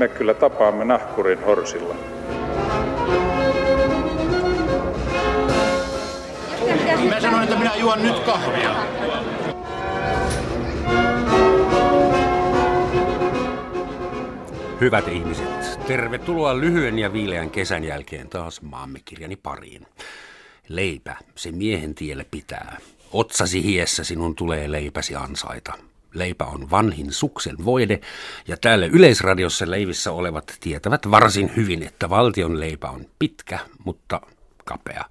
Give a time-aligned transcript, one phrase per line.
[0.00, 1.94] me kyllä tapaamme nahkurin horsilla.
[7.08, 8.74] Mä sanoin, että minä juon nyt kahvia.
[14.80, 19.86] Hyvät ihmiset, tervetuloa lyhyen ja viileän kesän jälkeen taas maamme kirjani pariin.
[20.68, 22.76] Leipä, se miehen tielle pitää.
[23.12, 25.89] Otsasi hiessä sinun tulee leipäsi ansaita.
[26.14, 28.00] Leipä on vanhin suksen voide,
[28.48, 34.20] ja täällä Yleisradiossa leivissä olevat tietävät varsin hyvin, että valtion leipä on pitkä, mutta
[34.64, 35.04] kapea,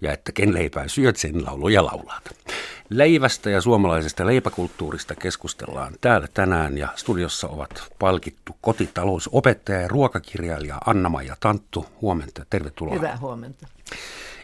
[0.00, 2.36] ja että ken leipää syöt, sen lauluja laulaat.
[2.90, 11.36] Leivästä ja suomalaisesta leipäkulttuurista keskustellaan täällä tänään, ja studiossa ovat palkittu kotitalousopettaja ja ruokakirjailija Anna-Maija
[11.40, 11.86] Tanttu.
[12.00, 12.94] Huomenta, tervetuloa.
[12.94, 13.66] Hyvää huomenta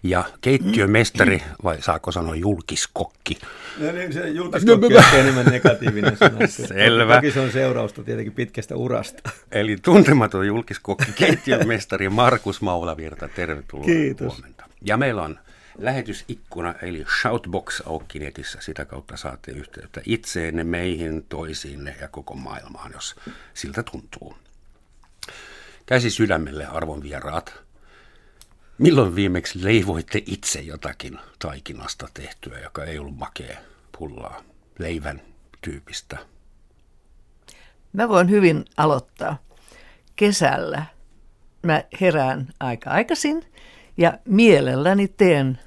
[0.03, 3.39] ja keittiömestari, vai saako sanoa julkiskokki?
[3.79, 6.47] No niin, se julkiskokki on enemmän negatiivinen sana.
[6.47, 7.15] Selvä.
[7.15, 9.31] Toki se on seurausta tietenkin pitkästä urasta.
[9.53, 13.87] Eli tuntematon julkiskokki, keittiömestari Markus Maulavirta, tervetuloa.
[13.87, 14.33] Kiitos.
[14.33, 14.65] Huomenta.
[14.85, 15.39] Ja meillä on
[15.79, 18.59] lähetysikkuna, eli Shoutbox auki netissä.
[18.61, 23.17] Sitä kautta saatte yhteyttä itseenne, meihin, toisiinne ja koko maailmaan, jos
[23.55, 24.37] siltä tuntuu.
[25.87, 27.63] Käsi sydämelle, arvon vieraat.
[28.83, 33.59] Milloin viimeksi leivoitte itse jotakin taikinasta tehtyä, joka ei ollut makea
[33.99, 34.43] pullaa,
[34.79, 35.23] leivän
[35.61, 36.19] tyypistä?
[37.93, 39.39] Mä voin hyvin aloittaa.
[40.17, 40.87] Kesällä
[41.63, 43.45] mä herään aika aikaisin
[43.97, 45.59] ja mielelläni teen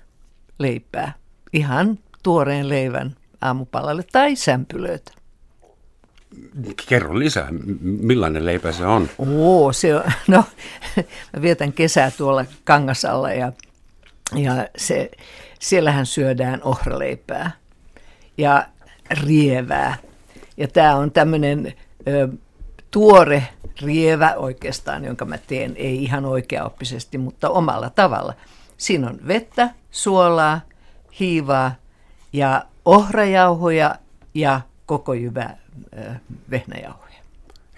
[0.60, 1.14] leipää.
[1.54, 5.12] Ihan tuoreen leivän aamupalalle tai sämpylöitä.
[6.88, 7.48] Kerro lisää,
[7.82, 9.10] millainen leipä se on?
[9.18, 10.44] Oo, se on, no,
[11.34, 13.52] mä vietän kesää tuolla Kangasalla ja,
[14.36, 15.12] ja se,
[15.60, 17.52] siellähän syödään ohraleipää
[18.38, 18.66] ja
[19.26, 19.98] rievää.
[20.58, 21.74] Ja tämä on tämmöinen
[22.92, 23.44] tuore
[23.82, 28.34] rievä oikeastaan, jonka mä teen, ei ihan oikeaoppisesti, mutta omalla tavalla.
[28.78, 30.62] Siinä on vettä, suolaa,
[31.20, 31.76] hiivaa
[32.34, 33.96] ja ohrajauhoja
[34.34, 35.58] ja koko jyvä
[36.52, 37.16] vehnäjauhoja.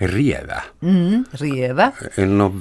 [0.01, 0.61] Rievä?
[0.81, 1.91] Mm, rievä.
[2.17, 2.51] En ole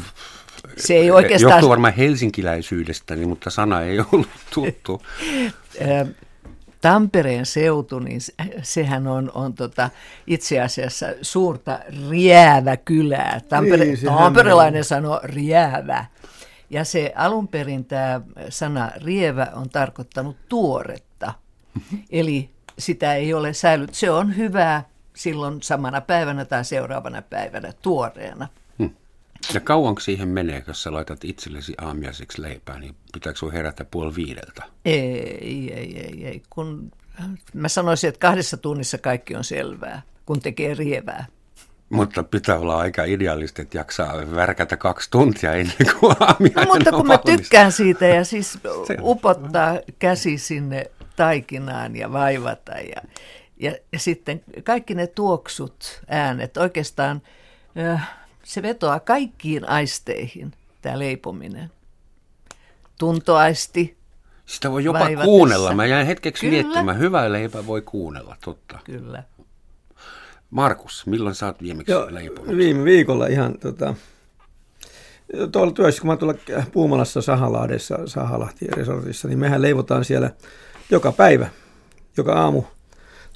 [0.77, 1.53] se ei oikeastaan...
[1.53, 5.03] Johtuu varmaan helsinkiläisyydestäni, mutta sana ei ollut tuttu.
[6.81, 8.21] Tampereen seutu, niin
[8.63, 9.91] sehän on, on tota,
[10.27, 11.81] itse asiassa suurta
[12.11, 13.41] riäävä kylää.
[13.49, 16.05] Tampere, niin, tamperelainen sanoo riäävä.
[16.71, 21.35] Ja se alun perin tämä sana rievä on tarkoittanut tuoretta.
[22.11, 23.95] Eli sitä ei ole säilyt.
[23.95, 24.85] Se on hyvää
[25.17, 28.49] silloin samana päivänä tai seuraavana päivänä tuoreena.
[28.79, 28.91] Hmm.
[29.55, 34.15] Ja kauanko siihen menee, jos sä laitat itsellesi aamiaiseksi leipää, niin pitääkö sun herätä puoli
[34.15, 34.63] viideltä?
[34.85, 36.43] Ei, ei, ei, ei.
[36.51, 36.93] Kun
[37.55, 41.27] mä sanoisin, että kahdessa tunnissa kaikki on selvää, kun tekee rievää.
[41.89, 46.91] Mutta pitää olla aika idealista, että jaksaa värkätä kaksi tuntia ennen kuin aamiainen no, Mutta
[46.93, 48.59] kun mä tykkään siitä ja siis
[49.03, 53.03] upottaa käsi sinne taikinaan ja vaivata ja
[53.61, 57.23] ja, ja sitten kaikki ne tuoksut, äänet, oikeastaan
[58.43, 60.53] se vetoaa kaikkiin aisteihin,
[60.83, 61.71] tämä leipominen.
[62.99, 63.97] Tuntoaisti.
[64.47, 65.25] Sitä voi jopa vaivatessa.
[65.25, 65.75] kuunnella.
[65.75, 66.63] Mä jäin hetkeksi Kyllä.
[66.63, 66.99] miettimään.
[66.99, 68.79] Hyvää leipää voi kuunnella, totta.
[68.85, 69.23] Kyllä.
[70.51, 72.57] Markus, milloin sä oot viimeksi Joo, leiponut?
[72.57, 73.95] Viime viikolla ihan tota,
[75.53, 76.35] tuolla työssä, kun mä tuolla
[76.73, 80.31] Puumalassa Sahalaadessa, Sahalahti resortissa, niin mehän leivotaan siellä
[80.91, 81.49] joka päivä,
[82.17, 82.63] joka aamu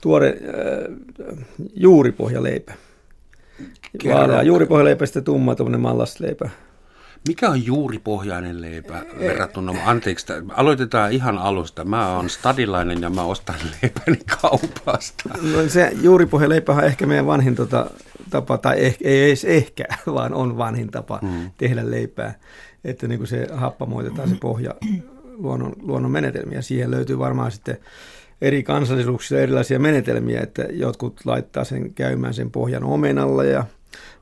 [0.00, 2.74] tuore äh, juuripohjaleipä.
[4.08, 6.50] Vaalea juuripohjaleipä, sitten tumma tuommoinen mallasleipä.
[7.28, 9.72] Mikä on juuripohjainen leipä verrattuna?
[9.84, 11.84] Anteeksi, aloitetaan ihan alusta.
[11.84, 15.28] Mä oon stadilainen ja mä ostan leipäni kaupasta.
[15.42, 17.90] No se juuripohjaleipä on ehkä meidän vanhin tota,
[18.30, 19.84] tapa, tai ehkä, ei edes ehkä,
[20.14, 21.50] vaan on vanhin tapa hmm.
[21.58, 22.34] tehdä leipää.
[22.84, 24.74] Että niin kuin se happamoitetaan se pohja
[25.38, 26.62] luonnon, luonnon menetelmiä.
[26.62, 27.78] Siihen löytyy varmaan sitten
[28.42, 33.64] eri kansallisuuksissa erilaisia menetelmiä, että jotkut laittaa sen käymään sen pohjan omenalla ja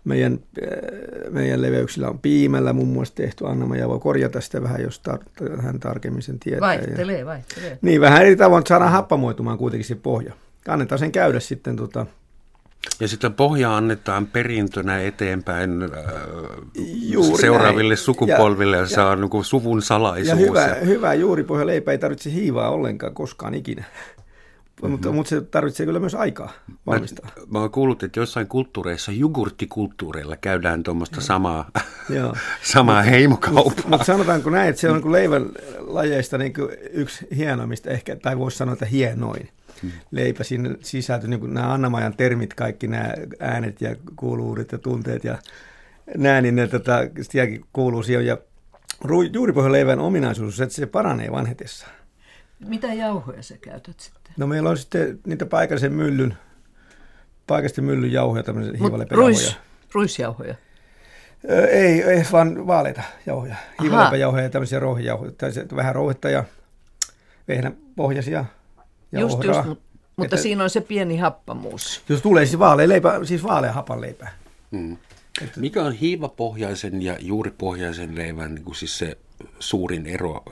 [0.05, 3.47] meidän, äh, meidän leveyksillä on piimällä muun muassa tehty.
[3.47, 6.61] Anna-Maja voi korjata sitä vähän, jos tar- hän tarkemmin sen tietää.
[6.61, 7.79] Vaihtelee, vaihtelee.
[7.83, 10.33] Niin, vähän eri tavoin, että saadaan happamoitumaan kuitenkin se pohja.
[10.69, 12.07] Annetaan sen käydä sitten tota,
[13.01, 15.89] ja sitten pohja annetaan perintönä eteenpäin äh,
[17.03, 18.05] Juuri seuraaville näin.
[18.05, 20.29] sukupolville ja, ja se on niin suvun salaisuus.
[20.29, 20.75] Ja hyvä, ja...
[20.75, 23.85] hyvä juuripohjaleipä ei tarvitse hiivaa ollenkaan koskaan ikinä.
[24.83, 24.93] Mm-hmm.
[24.93, 26.53] Mutta, mutta se tarvitsee kyllä myös aikaa
[26.87, 27.31] valmistaa.
[27.37, 31.71] Mä, mä oon kuullut, että jossain kulttuureissa, jogurttikulttuureilla käydään tuommoista samaa,
[32.63, 33.65] samaa heimokauppaa.
[33.65, 35.47] Mutta mut sanotaanko näin, että se on niin leivän
[35.79, 36.53] lajeista niin
[36.91, 39.49] yksi hienoimmista ehkä, tai voisi sanoa, että hienoin
[39.83, 39.91] hmm.
[40.11, 40.45] leipä.
[40.45, 45.39] Siinä sisältyy niin nämä Annamajan termit, kaikki nämä äänet ja kuuluudet ja tunteet ja
[46.17, 48.27] näin, niin ne, tota, sielläkin kuuluu siihen.
[48.27, 48.39] Ja
[49.33, 51.87] juuripohjaleivän ominaisuus on, että se paranee vanhetessa.
[52.67, 54.33] Mitä jauhoja sä käytät sitten?
[54.37, 56.37] No meillä on sitten niitä paikallisen myllyn,
[57.47, 59.37] paikallisten myllyn jauhoja, tämmöisiä Mut hiivaleipäjauhoja.
[59.37, 59.57] ruis,
[59.93, 60.55] ruisjauhoja.
[61.71, 63.53] Ei, ei, vaan vaaleita jauhoja.
[63.55, 63.83] Aha.
[63.83, 65.33] Hiivaleipäjauhoja ja tämmöisiä rouhijauhoja.
[65.33, 66.45] Tai vähän rouhetta ja
[67.49, 68.45] vehnäpohjaisia
[69.13, 69.57] ja Just, ohraa.
[69.57, 69.81] just, mut,
[70.17, 72.03] mutta Että- siinä on se pieni happamuus.
[72.09, 74.29] Jos tulee siis vaalea leipä, siis vaalea hapan leipä.
[74.71, 74.97] Mm.
[75.57, 79.19] Mikä on hiivapohjaisen ja juuripohjaisen leivän niin kuin siis se
[79.59, 80.43] suurin ero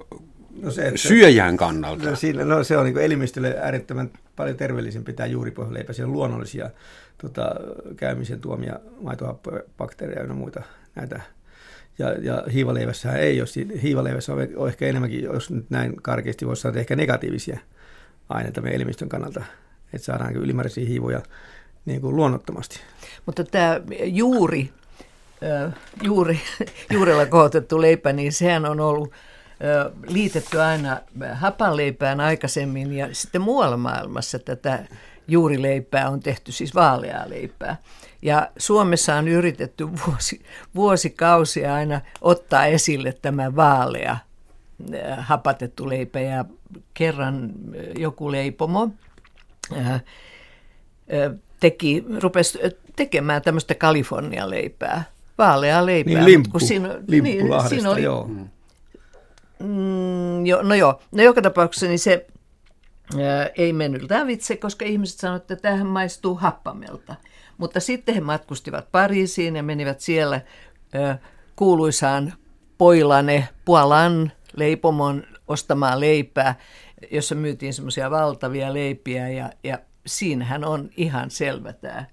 [0.62, 2.10] No se, että, syöjän kannalta?
[2.10, 5.92] no, siinä, no, se on niin elimistölle äärettömän paljon terveellisempi tämä juuripohjaleipä.
[5.92, 6.70] Siellä on luonnollisia
[7.22, 7.50] tota,
[7.96, 10.62] käymisen tuomia maitohappoja, bakteereja ja muita
[10.94, 11.20] näitä.
[11.98, 13.46] Ja, ja hiivaleivässähän ei ole.
[13.46, 17.58] Siinä- Hiivaleivässä on, on ehkä enemmänkin, jos nyt näin karkeasti voisi sanoa, ehkä negatiivisia
[18.28, 19.44] aineita meidän elimistön kannalta.
[19.92, 21.22] Että saadaan ylimääräisiä hiivoja
[21.84, 22.80] niin kuin luonnottomasti.
[23.26, 24.70] Mutta tämä juuri,
[26.02, 26.40] juuri,
[26.94, 29.12] juurella kohotettu leipä, niin sehän on ollut
[30.08, 31.00] liitetty aina
[31.32, 34.84] hapanleipään aikaisemmin ja sitten muualla maailmassa tätä
[35.28, 37.76] juurileipää on tehty siis vaaleaa leipää.
[38.22, 40.42] Ja Suomessa on yritetty vuosi,
[40.74, 44.16] vuosikausia aina ottaa esille tämä vaalea
[45.18, 46.44] hapatettu leipä ja
[46.94, 48.90] kerran ö, joku leipomo
[49.72, 49.76] ö,
[51.12, 52.58] ö, teki, rupesi
[52.96, 55.04] tekemään tämmöistä Kalifornian leipää,
[55.38, 56.14] vaaleaa leipää.
[56.14, 58.30] Niin limppu, kun siinä, Lahdesta, siinä oli, joo.
[59.58, 62.26] Mm, jo, no joo, no joka tapauksessa niin se
[63.20, 67.14] ää, ei mennyt lävitse, koska ihmiset sanoivat, että tämähän maistuu happamelta.
[67.58, 70.40] Mutta sitten he matkustivat Pariisiin ja menivät siellä
[70.94, 71.18] ää,
[71.56, 72.32] kuuluisaan
[72.78, 76.54] Poilane, Puolan leipomon ostamaan leipää,
[77.10, 82.04] jossa myytiin semmoisia valtavia leipiä ja, ja siinähän on ihan selvä tämä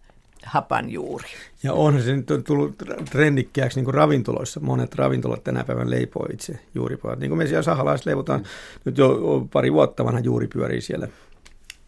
[0.46, 1.28] hapanjuuri.
[1.64, 2.76] Ja onhan se nyt on tullut
[3.12, 4.60] trendikkääksi niin kuin ravintoloissa.
[4.60, 7.20] Monet ravintolat tänä päivänä leipoo itse juuripojat.
[7.20, 8.46] Niin kuin me siellä sahalaiset leivotaan mm.
[8.86, 9.20] nyt jo
[9.52, 11.08] pari vuotta vanha juuri pyörii siellä.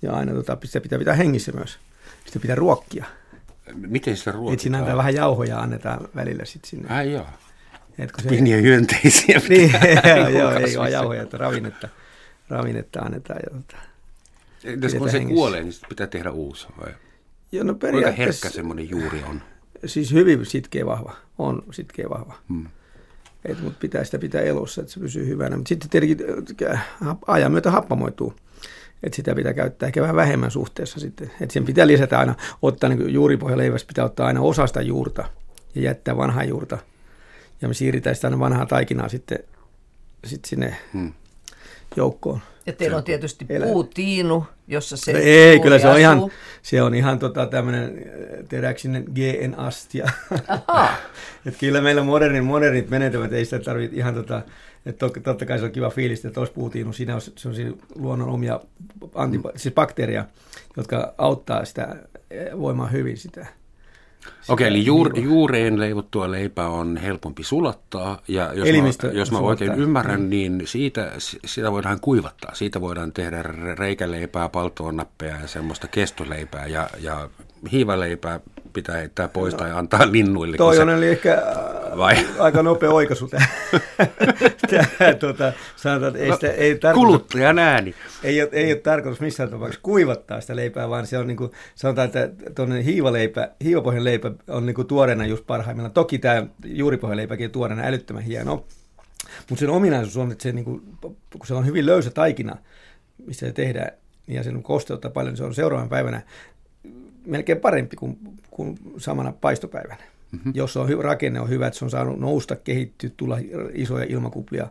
[0.01, 1.80] Ja aina tota, sitä pitää pitää hengissä myös.
[2.25, 3.06] Sitä pitää ruokkia.
[3.74, 6.95] Miten sitä Et siinä antaa vähän jauhoja annetaan välillä sitten sinne.
[6.95, 7.25] Ai joo.
[8.00, 9.42] Et kun se, Pieniä hyönteisiä.
[9.50, 9.71] niin,
[10.13, 11.89] joo, joo, ei vaan jauhoja, että ravinnetta,
[12.50, 13.39] ravinnetta annetaan.
[13.44, 13.77] Ja, tota.
[15.00, 16.94] Kun se kuolee, niin pitää tehdä uusi vai?
[17.51, 19.42] ja no Kuinka herkkä semmoinen juuri on?
[19.86, 21.15] siis hyvin sitkeä vahva.
[21.38, 22.33] On sitkeä vahva.
[22.50, 22.65] Hmm.
[23.45, 25.57] Et, mutta pitää sitä pitää elossa, että se pysyy hyvänä.
[25.57, 26.19] Mutta sitten tietenkin
[26.71, 26.88] äh,
[27.27, 28.33] ajan myötä happamoituu.
[29.03, 31.31] Että sitä pitää käyttää ehkä vähän vähemmän suhteessa sitten.
[31.41, 35.30] Että sen pitää lisätä aina, ottaa niin juuripohjaleivästä pitää ottaa aina osa sitä juurta
[35.75, 36.77] ja jättää vanhaa juurta.
[37.61, 39.39] Ja me siirretään sitä vanhaa taikinaa sitten,
[40.25, 41.13] sitten sinne Hmm.
[41.95, 42.39] joukkoon.
[42.65, 46.31] Ja teillä on tietysti elä- puutiinu, jossa se No ei, kyllä se on ihan, asuu.
[46.61, 48.05] se on ihan tota, tämmöinen
[48.49, 50.11] teräksinen GN-astia.
[50.47, 50.95] Ahaa.
[51.45, 54.41] Et kyllä meillä modernin, modernit menetelmät, ei sitä tarvitse ihan tota,
[54.85, 58.29] että to, totta kai se on kiva fiilis, että olisi puutiinu, siinä on sellaisia luonnon
[58.29, 58.59] omia
[59.15, 60.25] antipa- siis bakteereja,
[60.77, 61.95] jotka auttaa sitä
[62.31, 63.47] eh, voimaa hyvin sitä.
[64.50, 69.74] Okei, eli juur, juureen leivottua leipää on helpompi sulattaa, ja jos mä, jos mä oikein
[69.74, 70.30] ymmärrän, mm.
[70.30, 71.12] niin siitä,
[71.45, 72.56] sitä voidaan kuivattaa.
[72.56, 77.29] Siitä voidaan tehdä re- reikäleipää, paltoonnappeja ja semmoista kestoleipää, ja, ja
[77.72, 78.39] hiivaleipää
[78.74, 80.58] pitää heittää pois tai antaa linnuille.
[80.58, 81.44] Toi se- on eli ehkä
[81.97, 82.15] Vai?
[82.39, 83.45] Aika nopea oikaisu tämä.
[85.19, 87.95] Tota, sanotaan, että ei, sitä, ei tarkoita, Kuluttajan ääni.
[88.23, 91.51] ei, ole, ei ole tarkoitus missään tapauksessa kuivattaa sitä leipää, vaan se on niin kuin,
[91.75, 95.93] sanotaan, että tuonne hiivaleipä, hiivapohjan leipä on niin kuin tuoreena just parhaimmillaan.
[95.93, 98.65] Toki tämä juuripohjan leipäkin on tuoreena älyttömän hieno,
[99.49, 102.57] mutta sen ominaisuus on, että se, niin kuin, kun se on hyvin löysä taikina,
[103.25, 103.91] missä se tehdään,
[104.27, 106.21] ja sen kosteutta paljon, niin se on seuraavan päivänä
[107.25, 108.17] melkein parempi kuin,
[108.51, 110.14] kuin samana paistopäivänä.
[110.36, 110.51] Mm-hmm.
[110.56, 113.38] Jos on hy- rakenne on hyvä, että se on saanut nousta, kehittyä, tulla
[113.74, 114.68] isoja ilmakuplia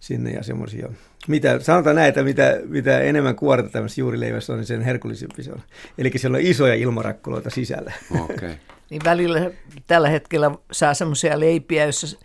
[0.00, 0.88] sinne ja semmoisia.
[1.28, 5.52] Mitä, sanotaan näin, että mitä, mitä enemmän kuorta tämmöisessä juurileivässä on, niin sen herkullisempi se
[5.52, 5.62] on.
[5.98, 7.92] Eli siellä on isoja ilmarakkuloita sisällä.
[8.20, 8.34] Okei.
[8.36, 8.54] Okay.
[8.90, 9.50] Niin välillä
[9.86, 12.18] tällä hetkellä saa semmoisia leipiä, jossa,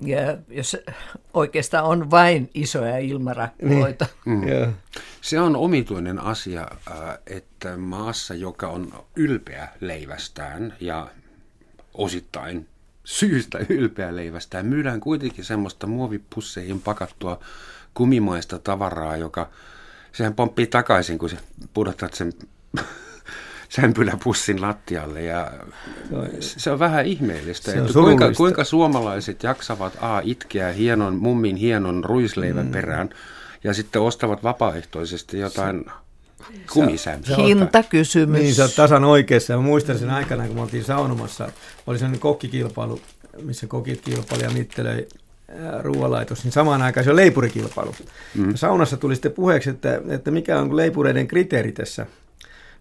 [0.00, 0.78] ja, jossa
[1.34, 4.06] oikeastaan on vain isoja ilmarakkuloita.
[4.24, 4.48] Mm.
[4.48, 4.66] Joo.
[5.20, 11.08] Se on omituinen asia, äh, että maassa, joka on ylpeä leivästään ja
[11.96, 12.68] osittain
[13.04, 17.40] syystä ylpeä leivästään, myydään kuitenkin semmoista muovipusseihin pakattua
[17.94, 19.48] kumimaista tavaraa, joka
[20.12, 21.36] sehän pomppii takaisin, kun sä
[21.74, 22.32] pudotat sen
[23.76, 25.52] sämpyläpussin lattialle ja
[26.40, 28.36] se on vähän ihmeellistä, Se on että kuinka, surullista.
[28.36, 32.72] kuinka suomalaiset jaksavat A itkeä hienon, mummin hienon ruisleivän mm.
[32.72, 33.10] perään
[33.64, 35.84] ja sitten ostavat vapaaehtoisesti jotain
[36.72, 37.36] kumisämpyä.
[37.36, 38.40] Hintakysymys.
[38.40, 39.56] Niin, sä oot tasan oikeassa.
[39.56, 41.48] Mä muistan sen aikana, kun me oltiin saunomassa,
[41.86, 43.00] oli sellainen kokkikilpailu
[43.42, 45.08] missä kokit kilpailivat ja mittelöi
[45.82, 47.94] ruoalaitos, niin samaan aikaan se on leipurikilpailu.
[48.34, 48.54] Mm.
[48.54, 52.06] saunassa tuli sitten puheeksi, että, että mikä on leipureiden kriteeri tässä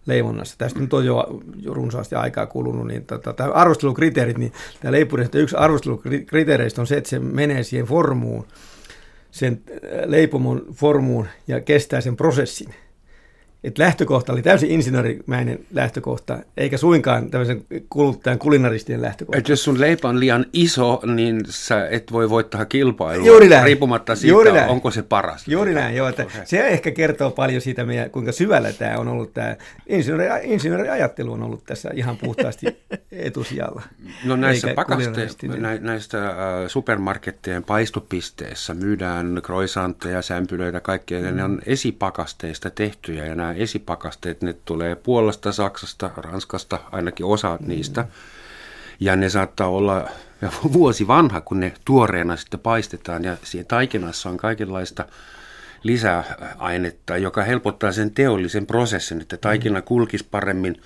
[0.05, 0.55] leivonnassa.
[0.57, 5.37] Tästä nyt on jo, jo runsaasti aikaa kulunut, niin tota, tämä arvostelukriteerit, niin tämä leipurista
[5.37, 8.47] yksi arvostelukriteereistä on se, että se menee siihen formuun,
[9.31, 9.61] sen
[10.05, 12.75] leipomon formuun ja kestää sen prosessin
[13.65, 19.37] että lähtökohta oli täysin insinöörimäinen lähtökohta, eikä suinkaan tämmöisen kuluttajan kulinaristien lähtökohta.
[19.37, 23.63] Et jos sun leipä on liian iso, niin sä et voi voittaa kilpailua, Juuri näin.
[23.63, 24.69] riippumatta siitä, Juuri näin.
[24.69, 25.47] onko se paras.
[25.47, 26.07] Juuri näin, joo.
[26.07, 26.41] Että okay.
[26.45, 29.55] Se ehkä kertoo paljon siitä, meidän, kuinka syvällä tämä on ollut, tämä
[29.87, 32.65] insinööri, insinööriajattelu on ollut tässä ihan puhtaasti
[33.11, 33.81] etusijalla.
[34.23, 36.33] No näissä pakasteissa, nä, näistä äh,
[36.67, 41.37] supermarkettien paistopisteissä myydään croissantteja, sämpylöitä, kaikkea, mm.
[41.37, 47.67] ne on esipakasteista tehtyjä ja nämä esipakasteet, ne tulee Puolasta, Saksasta, Ranskasta, ainakin osa mm.
[47.67, 48.07] niistä.
[48.99, 50.09] Ja ne saattaa olla
[50.73, 55.05] vuosi vanha, kun ne tuoreena sitten paistetaan ja siinä taikinassa on kaikenlaista
[55.83, 60.81] lisäainetta, joka helpottaa sen teollisen prosessin, että taikina kulkisi paremmin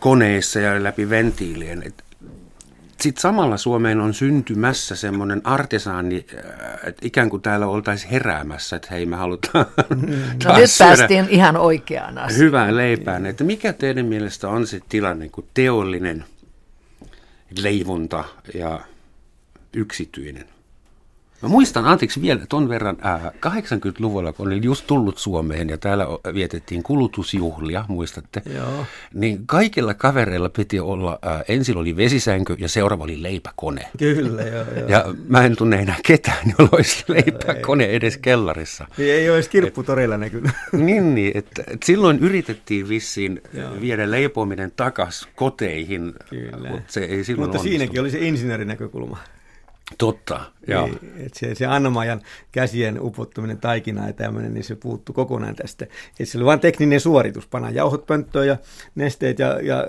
[0.00, 1.82] koneissa ja läpi ventiilien
[3.00, 8.88] sitten samalla Suomeen on syntymässä semmoinen artesaani, äh, että ikään kuin täällä oltaisiin heräämässä, että
[8.90, 10.10] hei me halutaan mm.
[10.44, 12.38] No nyt päästiin ihan oikeaan asiaan.
[12.46, 13.26] Hyvään leipään.
[13.26, 16.24] Että mikä teidän mielestä on se tilanne, kun teollinen
[17.62, 18.80] leivonta ja
[19.72, 20.44] yksityinen
[21.42, 26.06] Mä muistan, anteeksi vielä ton verran, äh, 80-luvulla, kun olin just tullut Suomeen ja täällä
[26.34, 28.42] vietettiin kulutusjuhlia, muistatte?
[28.54, 28.86] Joo.
[29.14, 33.86] Niin kaikilla kavereilla piti olla, äh, ensin oli vesisänky ja seuraava oli leipäkone.
[33.98, 34.88] Kyllä, joo, joo.
[34.88, 38.86] Ja mä en tunne enää ketään, jolla olisi leipäkone edes kellarissa.
[38.98, 40.52] Ei, ei olisi kirpputorilla näkynyt.
[40.72, 43.80] niin, niin että, että silloin yritettiin vissiin joo.
[43.80, 46.70] viedä leipominen takas koteihin, Kyllä.
[46.70, 49.18] mutta se ei silloin Mutta siinäkin oli se insinöörinäkökulma.
[49.98, 50.86] Totta, joo.
[50.86, 52.20] Niin, että se, se Annamajan
[52.52, 55.86] käsien upottuminen taikinaan ja tämmöinen, niin se puuttu kokonaan tästä.
[56.20, 58.56] Et se oli vain tekninen suoritus, pana jauhot pönttöön ja
[58.94, 59.86] nesteet ja, ja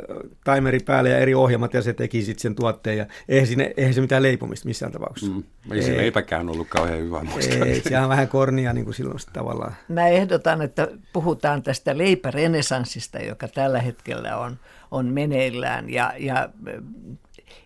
[0.53, 2.97] timeri päälle ja eri ohjelmat ja se teki sitten sen tuotteen.
[2.97, 5.33] Ja eihän, siinä, eihän se mitään leipomista missään tapauksessa.
[5.33, 7.65] Mm, ei se leipäkään ollut kauhean hyvä muista.
[7.65, 9.75] Ei, se on vähän kornia niin kuin silloin tavallaan.
[9.87, 14.59] Mä ehdotan, että puhutaan tästä leipärenesanssista, joka tällä hetkellä on,
[14.91, 16.49] on meneillään ja, ja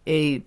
[0.05, 0.45] ei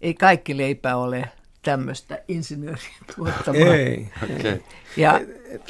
[0.00, 1.28] ei kaikki leipä ole
[1.62, 2.82] tämmöistä insinöörin
[3.16, 3.74] tuottamaa.
[3.74, 4.08] Ei.
[4.22, 4.58] Okay.
[4.96, 5.20] Ja,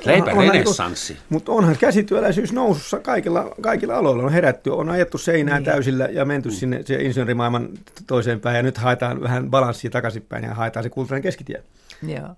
[0.05, 1.17] Leipä on, renessanssi.
[1.29, 4.23] Mutta onhan käsityöläisyys nousussa kaikilla, kaikilla aloilla.
[4.23, 5.65] On herätty, on ajettu seinään niin.
[5.65, 6.55] täysillä ja menty mm.
[6.55, 7.69] sinne se insinöörimaailman
[8.07, 8.57] toiseen päin.
[8.57, 11.63] Ja nyt haetaan vähän balanssia takaisinpäin ja haetaan se kulttuurinen keskitie.
[12.03, 12.29] Joo.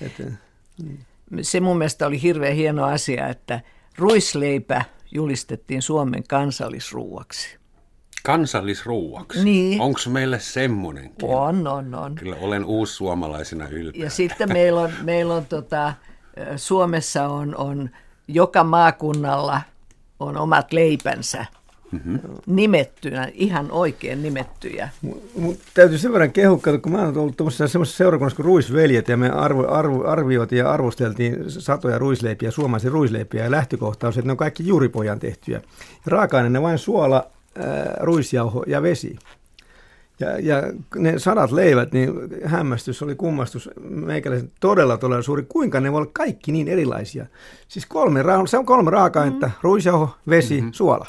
[0.00, 0.12] Et,
[0.82, 0.96] mm.
[1.42, 3.60] Se mun mielestä oli hirveän hieno asia, että
[3.98, 7.58] ruisleipä julistettiin Suomen kansallisruuaksi
[8.24, 9.44] kansallisruuaksi.
[9.44, 9.80] Niin.
[9.80, 11.28] Onko meille semmoinenkin?
[11.28, 12.14] On, on, on.
[12.14, 14.04] Kyllä olen uussuomalaisena ylpeä.
[14.04, 15.92] Ja sitten meillä on, meillä on tota,
[16.56, 17.90] Suomessa on, on
[18.28, 19.60] joka maakunnalla
[20.20, 21.46] on omat leipänsä.
[21.92, 22.18] Mm-hmm.
[22.46, 24.88] nimettynä, ihan oikein nimettyjä.
[25.38, 29.30] Mut täytyy sen verran kehukkaa, kun mä oon ollut semmoisessa seurakunnassa kuin Ruisveljet, ja me
[29.30, 34.32] arvo, arvo, arvioitiin ja arvosteltiin satoja ruisleipiä, suomalaisia ruisleipiä, ja lähtökohta on se, että ne
[34.32, 35.60] on kaikki juuripojan tehtyjä.
[36.06, 37.26] Raaka-aineena vain suola,
[38.00, 39.16] ruisjauho ja vesi.
[40.20, 40.62] Ja, ja
[40.96, 42.12] ne sadat leivät, niin
[42.44, 47.26] hämmästys oli kummastus meikäläisen todella todella suuri, kuinka ne voi olla kaikki niin erilaisia.
[47.68, 49.60] Siis kolme, se on kolme raaka-ainetta, mm-hmm.
[49.62, 50.72] ruisjauho, vesi, mm-hmm.
[50.72, 51.06] suola.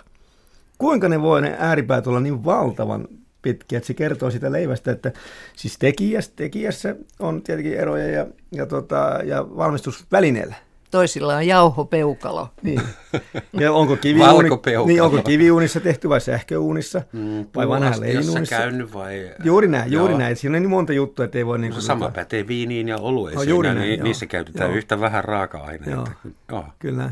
[0.78, 3.08] Kuinka ne voi ne ääripäät olla niin valtavan
[3.42, 5.12] pitkiä, että se kertoo sitä leivästä, että
[5.56, 10.56] siis tekijässä, tekijässä on tietenkin eroja ja, ja, tota, ja valmistusvälineellä
[10.92, 12.50] toisilla on jauhopeukalo.
[12.62, 12.82] Niin.
[13.54, 14.50] Ja onko kiviuuni,
[14.86, 18.56] niin, onko kiviuunissa tehty vai sähköuunissa mm, vai vanha leivinuunissa?
[18.56, 19.32] käynyt vai...
[19.44, 20.20] Juuri näin, juuri Joo.
[20.20, 20.36] näin.
[20.36, 21.60] Siinä on niin monta juttua, että ei voi...
[21.60, 22.16] Niin kuin, sama tuota...
[22.16, 23.46] pätee viiniin ja olueeseen.
[23.46, 24.78] No, juuri näin, niissä käytetään Joo.
[24.78, 25.92] yhtä vähän raaka-aineita.
[25.92, 26.34] Joo.
[26.52, 26.66] Joo.
[26.80, 27.12] Kyllä.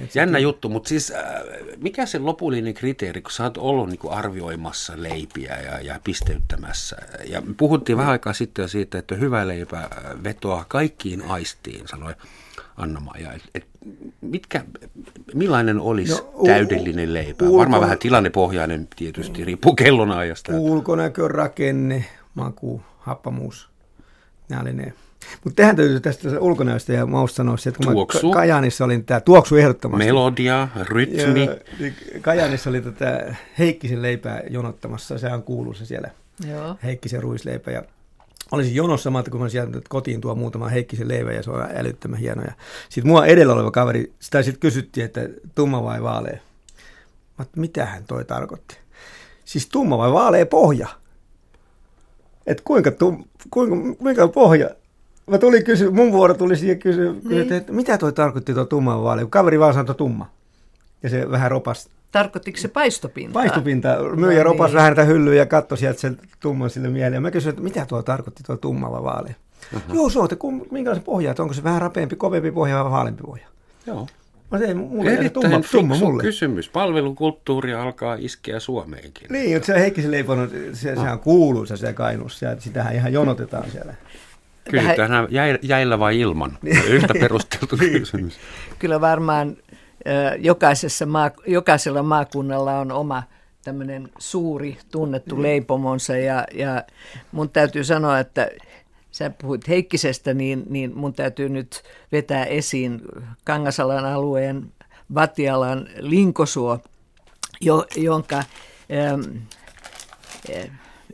[0.00, 1.22] Et Jännä juttu, mutta siis äh,
[1.76, 6.96] mikä se lopullinen kriteeri, kun sä oot ollut niin arvioimassa leipiä ja, ja pisteyttämässä.
[7.24, 9.88] Ja puhuttiin vähän aikaa sitten siitä, että hyvä leipä
[10.24, 12.14] vetoaa kaikkiin aistiin, sanoi
[12.76, 13.32] Anna-Maja.
[13.32, 13.66] Et, et
[14.20, 14.64] mitkä,
[15.34, 17.44] millainen olisi no, täydellinen leipä?
[17.44, 17.58] Ulko...
[17.58, 20.52] Varmaan vähän tilannepohjainen tietysti, riippuu kellonajasta.
[20.52, 22.04] Ulkonäkö, rakenne,
[22.34, 23.70] maku, happamuus.
[24.48, 24.92] Nämä oli ne.
[25.44, 28.28] Mutta tehän täytyy tästä ulkonäöstä ja mausta sanoa että kun tuoksu.
[28.28, 30.06] Mä Kajaanissa olin tämä tuoksu ehdottomasti.
[30.06, 31.22] Melodia, rytmi.
[31.22, 36.10] Ja, niin Kajaanissa oli tätä Heikkisen leipää jonottamassa, sehän kuuluu se siellä.
[36.50, 36.76] Joo.
[36.84, 37.82] Heikkisen ruisleipä ja
[38.52, 42.18] olisin jonossa, mä kun mä sieltä kotiin tuo muutama Heikkisen leivä ja se on älyttömän
[42.18, 42.42] hieno.
[42.42, 42.52] Ja
[42.88, 45.20] sitten mua edellä oleva kaveri, sitä sitten kysyttiin, että
[45.54, 46.38] tumma vai vaalea.
[47.38, 48.76] Mä mitähän toi tarkoitti?
[49.44, 50.88] Siis tumma vai vaalea pohja?
[52.46, 54.70] että kuinka, tum, kuinka, on pohja.
[55.26, 57.52] Mä tulin kysy, mun vuoro tuli siihen kysyä, niin.
[57.52, 60.30] että mitä toi tarkoitti tuo tumma vaali, kun kaveri vaan sanoi tumma.
[61.02, 61.88] Ja se vähän ropas.
[62.14, 63.42] Tarkoittiko se paistopintaa?
[63.42, 63.88] Paistopinta.
[64.16, 64.76] Myyjä no, ropas niin.
[64.76, 67.22] vähän näitä hyllyä ja katsoi sieltä sen tumman sille mieleen.
[67.22, 69.28] Mä kysyin, että mitä tuo tarkoitti tuo tumma vaali.
[69.74, 69.94] Uh-huh.
[69.94, 70.36] Joo, se on, että
[70.70, 73.46] minkälainen pohja, että onko se vähän rapeampi, kovempi pohja vai vaalempi pohja.
[73.86, 74.06] Joo.
[74.50, 76.22] Mä tein, mulle Erittäin tumma, tumma mulle.
[76.22, 76.68] kysymys.
[76.68, 79.26] Palvelukulttuuri alkaa iskeä Suomeenkin.
[79.30, 81.00] Niin, mutta se Heikkisen leiponut, se, no.
[81.00, 83.94] sehän kuuluisa se kainussa, ja sitähän ihan jonotetaan siellä.
[84.70, 85.28] Kyllä, tähän
[85.62, 86.58] jäillä vai ilman?
[86.88, 87.92] Yhtä perusteltu niin.
[87.92, 88.38] kysymys.
[88.78, 89.56] Kyllä varmaan
[90.38, 93.22] jokaisessa maa, jokaisella maakunnalla on oma
[93.64, 96.84] tämmöinen suuri tunnettu leipomonsa ja, ja
[97.32, 98.50] mun täytyy sanoa, että
[99.10, 101.82] sä puhuit Heikkisestä, niin, niin mun täytyy nyt
[102.12, 103.00] vetää esiin
[103.44, 104.72] Kangasalan alueen
[105.14, 106.78] Vatialan Linkosuo,
[107.60, 109.36] jo, jonka ähm,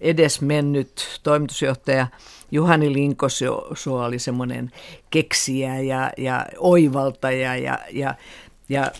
[0.00, 2.06] edesmennyt toimitusjohtaja
[2.50, 4.70] Juhani Linkosuo oli semmoinen
[5.10, 8.14] keksiä ja, ja oivaltaja ja, ja
[8.70, 8.92] ja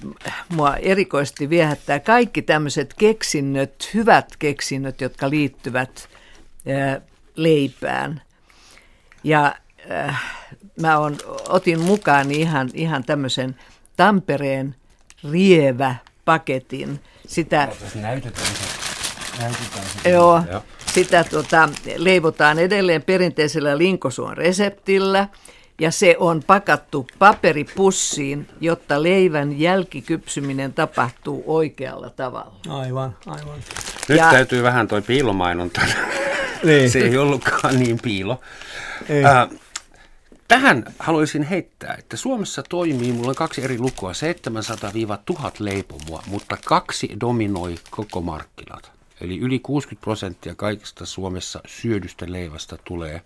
[0.48, 6.08] mua erikoisesti viehättää kaikki tämmöiset keksinnöt, hyvät keksinnöt, jotka liittyvät
[6.68, 7.00] ää,
[7.36, 8.22] leipään.
[9.24, 9.54] Ja
[9.90, 10.22] äh,
[10.80, 11.16] mä on,
[11.48, 13.56] otin mukaan ihan, ihan tämmöisen
[13.96, 14.74] Tampereen
[15.32, 17.00] rievä paketin.
[17.26, 18.46] Sitä, näytetään
[19.40, 20.62] Näytetään Joo, Joo.
[20.92, 25.28] Sitä tota, leivotaan edelleen perinteisellä linkosuon reseptillä
[25.80, 32.54] ja se on pakattu paperipussiin, jotta leivän jälkikypsyminen tapahtuu oikealla tavalla.
[32.68, 33.58] Aivan, aivan.
[34.08, 35.80] Nyt ja, täytyy vähän toi piilomainonta.
[36.64, 36.90] niin.
[36.90, 38.40] Se ei ollutkaan niin piilo.
[39.08, 39.25] Ei.
[39.25, 39.49] Äh,
[40.49, 44.12] tähän haluaisin heittää, että Suomessa toimii, mulla on kaksi eri lukua,
[45.32, 48.92] 700-1000 leipomoa, mutta kaksi dominoi koko markkinat.
[49.20, 53.22] Eli yli 60 prosenttia kaikista Suomessa syödystä leivästä tulee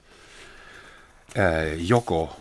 [1.37, 2.37] ää, joko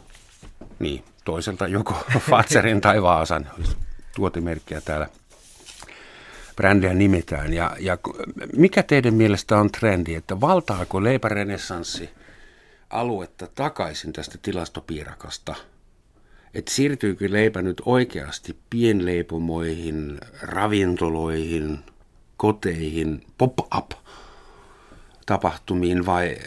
[0.80, 1.94] niin, toiselta joko
[2.30, 3.50] Fatserin tai Vaasan
[4.16, 5.10] tuotimerkkiä täällä
[6.56, 7.54] brändiä nimetään.
[7.54, 7.98] Ja, ja
[8.58, 12.10] mikä teidän mielestä on trendi, että valtaako leipärenessanssi
[12.90, 15.56] aluetta takaisin tästä tilastopiirakasta?
[16.54, 21.80] Että siirtyykö leipä nyt oikeasti pienleipomoihin, ravintoloihin,
[22.38, 23.92] koteihin, pop-up
[25.26, 26.38] tapahtumiin vai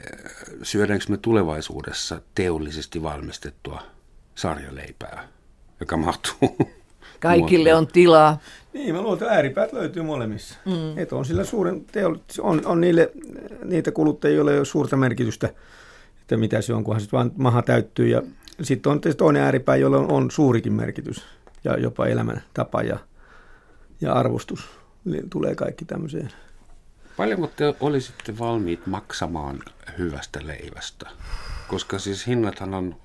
[0.62, 3.82] syödäänkö me tulevaisuudessa teollisesti valmistettua
[4.34, 5.28] sarjaleipää,
[5.80, 6.56] joka mahtuu
[7.20, 8.38] Kaikille on tilaa.
[8.72, 10.58] Niin, mä luulen, että ääripäät löytyy molemmissa.
[10.64, 10.98] Mm.
[10.98, 13.10] Että on sillä suuren teoll- on, on niille,
[13.64, 15.48] niitä kuluttajia, joilla ei ole suurta merkitystä,
[16.20, 18.08] että mitä se on, kunhan sitten vaan maha täyttyy.
[18.08, 18.22] Ja
[18.62, 21.24] sitten on toinen ääripää, jolla on, on suurikin merkitys
[21.64, 22.98] ja jopa elämäntapa ja,
[24.00, 24.68] ja arvostus.
[25.06, 26.32] Eli tulee kaikki tämmöiseen.
[27.16, 29.58] Paljonko te olisitte valmiit maksamaan
[29.98, 31.10] hyvästä leivästä?
[31.68, 32.96] Koska siis hinnathan on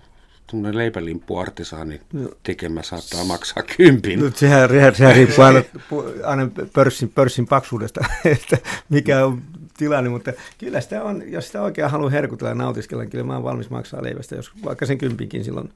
[0.48, 2.30] tuommoinen leipälimppu artisaani no.
[2.44, 4.20] tekemä saattaa maksaa kympin.
[4.20, 5.64] No, sehän, sehän riippuu aina,
[6.32, 8.58] aina pörssin, pörssin paksuudesta, että
[8.90, 9.42] mikä on
[9.78, 13.34] tilanne, mutta kyllä sitä on, jos sitä oikein haluaa herkutella ja nautiskella, niin kyllä mä
[13.34, 15.74] oon valmis maksaa leivästä, jos vaikka sen kympinkin silloin,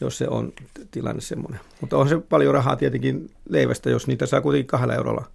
[0.00, 0.52] jos se on
[0.90, 1.60] tilanne semmoinen.
[1.80, 5.26] Mutta on se paljon rahaa tietenkin leivästä, jos niitä saa kuitenkin kahdella eurolla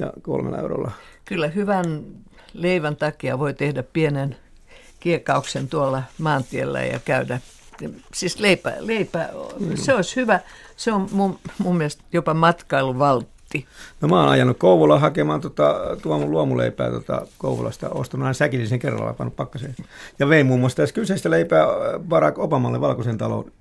[0.00, 0.90] ja kolmella eurolla.
[1.24, 2.02] Kyllä hyvän
[2.54, 4.36] leivän takia voi tehdä pienen
[5.00, 7.40] kiekauksen tuolla maantiellä ja käydä
[8.14, 9.76] siis leipä, leipä mm.
[9.76, 10.40] se olisi hyvä.
[10.76, 13.66] Se on mun, mun mielestä jopa matkailuvaltti.
[14.00, 19.12] No mä oon ajanut Kouvola hakemaan tota, mun luomuleipää tota, Kouvolasta, ostanut aina säkillisen kerralla,
[19.12, 19.76] pannut pakkaseen.
[20.18, 21.66] Ja vein muun muassa tässä kyseistä leipää
[22.08, 23.52] Barack Obamalle valkoisen talon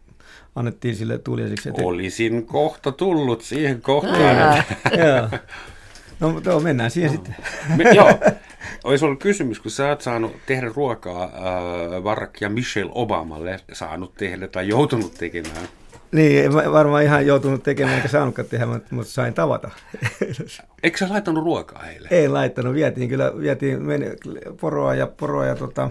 [0.55, 1.69] annettiin sille tuliaisiksi.
[1.83, 4.63] Olisin kohta tullut siihen kohtaan.
[4.97, 5.29] Joo.
[6.19, 7.35] No, mutta mennään siihen sitten.
[7.75, 8.19] Me, joo,
[8.83, 14.13] olisi ollut kysymys, kun sä oot saanut tehdä ruokaa äh, Barack ja Michelle Obamalle, saanut
[14.13, 15.67] tehdä tai joutunut tekemään.
[16.11, 19.69] Niin, varmaan ihan joutunut tekemään, eikä saanutkaan tehdä, mutta sain tavata.
[20.83, 22.07] Eikö sä laittanut ruokaa heille?
[22.11, 23.79] Ei laittanut, vietiin kyllä, vietiin
[24.61, 25.89] poroa ja, poroa ja tota,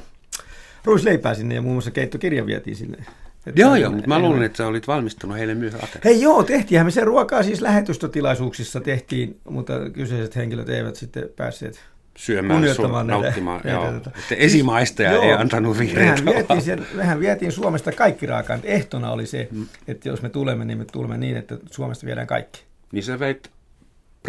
[0.85, 3.05] ruisleipää sinne ja muun muassa keittokirja vietiin sinne.
[3.49, 6.01] Että joo, joo, mutta mä luulen, että sä olit valmistunut heille myös ateria.
[6.05, 11.81] Hei joo, tehtiinhän me sen ruokaa siis lähetystötilaisuuksissa tehtiin, mutta kyseiset henkilöt eivät sitten päässeet
[12.19, 13.61] syömään, sun, nauttimaan.
[13.65, 13.91] Näitä, joo.
[13.91, 18.59] Näitä, että esimaistaja joo, ei antanut vihreitä mehän vietiin, sen, mehän vietiin Suomesta kaikki raaka
[18.63, 19.67] Ehtona oli se, mm.
[19.89, 22.63] että jos me tulemme, niin me tulemme niin, että Suomesta viedään kaikki.
[22.93, 23.51] Niin sä veit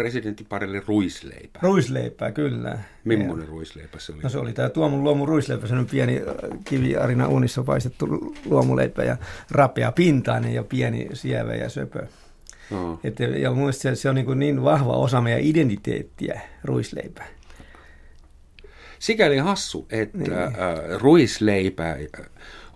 [0.00, 1.60] presidenttiparille ruisleipää.
[1.62, 2.78] Ruisleipää, kyllä.
[3.04, 4.22] Millainen ruisleipä se oli?
[4.22, 9.04] No se oli tämä Tuomun luomu ruisleipä, se on pieni äh, kiviarina unissa paistettu luomuleipä
[9.04, 9.16] ja
[9.50, 12.06] rapea pintainen ja pieni sievä ja söpö.
[12.70, 13.00] No.
[13.04, 17.24] Et, ja mun se, se on niin, niin vahva osa meidän identiteettiä, ruisleipä.
[18.98, 20.32] sikäli hassu, että niin.
[20.32, 20.48] äh,
[20.98, 21.96] ruisleipä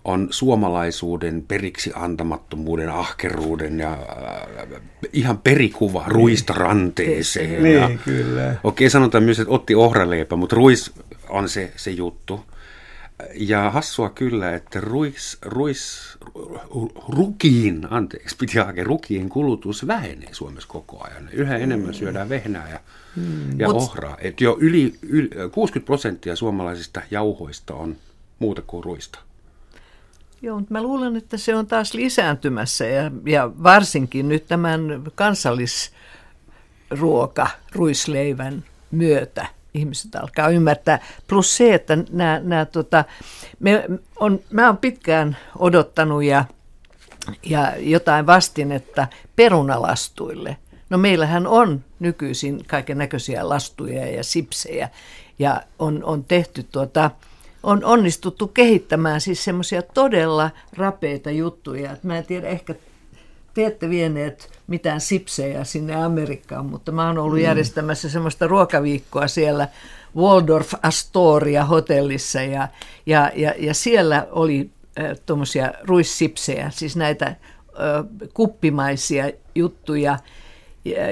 [0.05, 4.81] on suomalaisuuden periksi antamattomuuden, ahkeruuden ja äh,
[5.13, 6.11] ihan perikuva niin.
[6.11, 7.63] ruista ranteeseen.
[7.63, 8.55] Niin, ja, kyllä.
[8.63, 10.91] Okei, sanotaan myös, että otti ohraleipä, mutta ruis
[11.29, 12.45] on se, se juttu.
[13.33, 16.17] Ja hassua kyllä, että ruis, ruis,
[17.09, 21.29] rukiin, anteeksi, piti hakea, rukiin kulutus vähenee Suomessa koko ajan.
[21.33, 22.79] Yhä enemmän syödään vehnää ja,
[23.15, 23.59] hmm.
[23.59, 24.17] ja ohraa.
[24.21, 27.95] Et jo yli, yli 60 prosenttia suomalaisista jauhoista on
[28.39, 29.19] muuta kuin ruista.
[30.41, 34.81] Joo, mutta mä luulen, että se on taas lisääntymässä ja, ja varsinkin nyt tämän
[35.15, 40.99] kansallisruoka, ruisleivän myötä ihmiset alkaa ymmärtää.
[41.27, 43.05] Plus se, että nämä, nämä tota,
[43.59, 43.85] me
[44.19, 46.45] on, mä olen pitkään odottanut ja,
[47.43, 50.57] ja jotain vastinetta perunalastuille.
[50.89, 54.89] No meillähän on nykyisin kaiken näköisiä lastuja ja sipsejä
[55.39, 57.11] ja on, on tehty tuota,
[57.65, 61.91] on onnistuttu kehittämään siis semmoisia todella rapeita juttuja.
[61.91, 62.75] Et mä en tiedä, ehkä
[63.53, 67.43] te ette vieneet mitään sipsejä sinne Amerikkaan, mutta mä oon ollut mm.
[67.43, 69.67] järjestämässä semmoista ruokaviikkoa siellä
[70.15, 72.67] Waldorf Astoria hotellissa ja,
[73.05, 77.35] ja, ja, ja siellä oli äh, tuommoisia ruissipsejä, siis näitä äh,
[78.33, 80.19] kuppimaisia juttuja,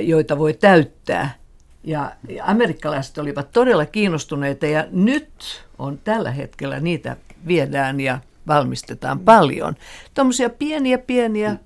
[0.01, 1.35] joita voi täyttää.
[1.83, 7.17] Ja, ja amerikkalaiset olivat todella kiinnostuneita ja nyt on tällä hetkellä niitä
[7.47, 9.75] viedään ja valmistetaan paljon.
[10.13, 11.57] Tuommoisia pieniä pieniä,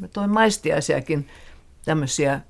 [0.00, 1.26] mä toin maistiaisiakin,
[1.84, 2.40] tämmöisiä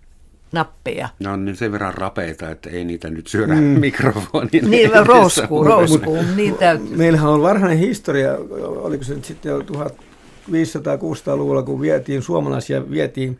[0.53, 1.09] nappeja.
[1.18, 3.61] Ne on niin sen verran rapeita, että ei niitä nyt syödä mm.
[3.61, 4.70] mikrofonin.
[4.70, 6.96] Niin, rouskuun, rouskuun, niin täytyy.
[6.96, 13.38] Meillähän on varhainen historia, oliko se nyt sitten jo 1500-1600-luvulla, kun vietiin, suomalaisia vietiin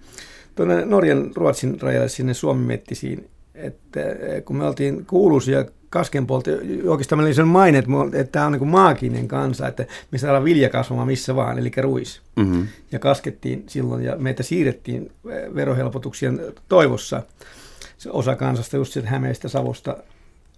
[0.55, 4.01] tuonne Norjan Ruotsin rajalle sinne Suomi-mettisiin että
[4.45, 6.51] kun me oltiin kuuluisia kaskenpolta,
[6.87, 10.45] oikeastaan meillä oli sen maine, että, että tämä on niin maaginen kansa, että me saadaan
[10.45, 12.23] vilja kasvamaan missä vaan, eli ruis.
[12.37, 12.69] Mm-hmm.
[12.93, 15.13] Ja kaskettiin silloin ja meitä siirrettiin
[15.55, 17.23] verohelpotuksien toivossa.
[17.99, 19.97] Se osa kansasta just sieltä Hämeestä Savosta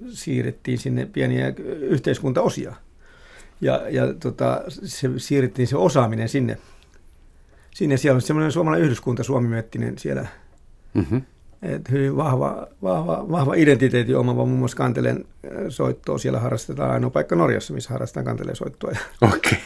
[0.08, 2.74] siirrettiin sinne pieniä yhteiskuntaosia.
[3.60, 6.58] Ja, ja tota, se siirrettiin se osaaminen sinne.
[7.70, 10.26] Sinne siellä on semmoinen suomalainen yhdyskunta, Suomi-Mettinen siellä.
[10.94, 11.22] Mm-hmm
[11.64, 15.24] et hyvin vahva, vahva, vahva identiteetti omava muun muassa kantelen
[15.68, 16.18] soittoa.
[16.18, 18.92] Siellä harrastetaan ainoa paikka Norjassa, missä harrastetaan kanteleen soittoa.
[19.22, 19.59] Okay.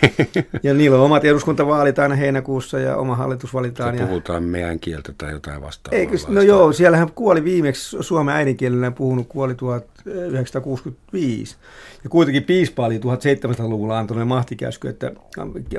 [0.63, 3.99] ja niillä on omat eduskuntavaalit aina heinäkuussa ja oma hallitus valitaan.
[3.99, 4.07] Ja...
[4.07, 5.99] puhutaan meidän kieltä tai jotain vastaavaa.
[5.99, 11.57] Eikö, no joo, siellähän kuoli viimeksi suomen äidinkielellä puhunut kuoli 1965.
[12.05, 15.13] Ja kuitenkin piispa oli 1700-luvulla antanut mahtikäsky, että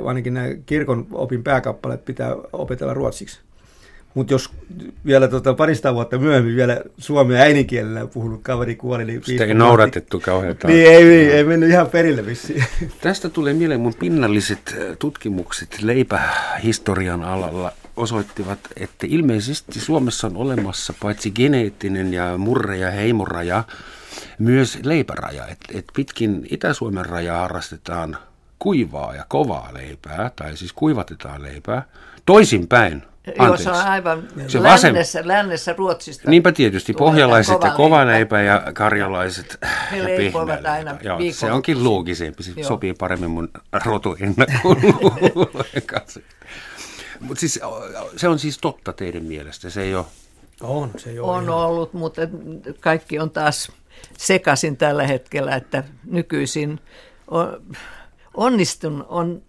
[0.05, 3.39] ainakin nämä kirkon opin pääkappaleet pitää opetella ruotsiksi.
[4.19, 4.49] Mutta jos
[5.05, 9.21] vielä tota, parista vuotta myöhemmin vielä suomea äidinkielellä puhunut kaveri kuoli, niin...
[9.23, 12.63] Sitä ei noudatettu kauhean Niin, ei, ei, ei mennyt ihan perille vissiin.
[13.01, 20.93] Tästä tulee mieleen mun pinnalliset äh, tutkimukset leipähistorian alalla osoittivat, että ilmeisesti Suomessa on olemassa
[21.01, 23.63] paitsi geneettinen ja murre- ja heimoraja,
[24.39, 25.47] myös leipäraja.
[25.47, 28.17] Et, et pitkin Itä-Suomen rajaa harrastetaan
[28.59, 31.83] kuivaa ja kovaa leipää, tai siis kuivatetaan leipää.
[32.25, 36.29] Toisinpäin Joo, se on aivan se lännessä, lännessä Ruotsista.
[36.29, 39.57] Niinpä tietysti, pohjalaiset kova ja kova ja karjalaiset
[39.91, 42.67] He ja aina Joo, Se onkin loogisempi, se Joo.
[42.67, 43.49] sopii paremmin mun
[43.85, 44.77] rotuennakkoon
[45.91, 46.19] kanssa.
[47.19, 47.59] Mutta siis,
[48.15, 50.05] se on siis totta teidän mielestä, se ei ole...
[50.61, 51.55] On, se ei ole On ihan.
[51.55, 52.21] ollut, mutta
[52.79, 53.71] kaikki on taas
[54.17, 56.79] sekaisin tällä hetkellä, että nykyisin
[57.27, 57.61] on,
[58.33, 59.41] onnistun, on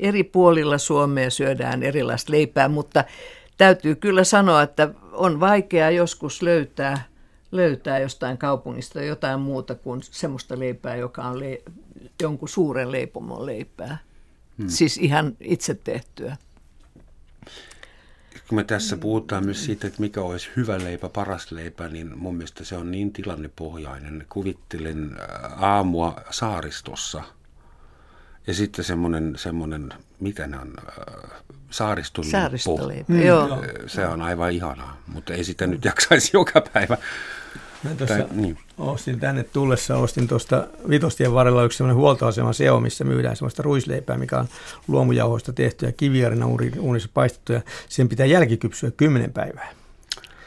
[0.00, 3.04] eri puolilla Suomea syödään erilaista leipää, mutta
[3.56, 7.04] täytyy kyllä sanoa, että on vaikeaa joskus löytää,
[7.52, 11.62] löytää jostain kaupungista jotain muuta kuin semmoista leipää, joka on le-
[12.22, 13.98] jonkun suuren leipomon leipää.
[14.58, 14.68] Hmm.
[14.68, 16.36] Siis ihan itse tehtyä.
[18.48, 22.34] Kun me tässä puhutaan myös siitä, että mikä olisi hyvä leipä, paras leipä, niin mun
[22.34, 24.26] mielestä se on niin tilannepohjainen.
[24.28, 25.16] Kuvittelen
[25.56, 27.22] aamua saaristossa–
[28.50, 31.30] ja sitten semmoinen, semmoinen mitä ne on, äh,
[31.70, 32.30] saaristoliippu.
[32.30, 33.22] Saaristoliippu, mm.
[33.22, 33.64] joo.
[33.86, 36.96] Se on aivan ihanaa, mutta ei sitä nyt jaksaisi joka päivä.
[37.82, 38.58] Mä tuossa tai, niin.
[38.78, 44.18] ostin tänne tullessa, ostin tuosta Vitostien varrella yksi semmoinen huoltoasema SEO, missä myydään semmoista ruisleipää,
[44.18, 44.48] mikä on
[44.88, 46.46] luomujauhoista tehty ja kiviarina
[46.80, 49.68] uunissa paistettu ja sen pitää jälkikypsyä kymmenen päivää.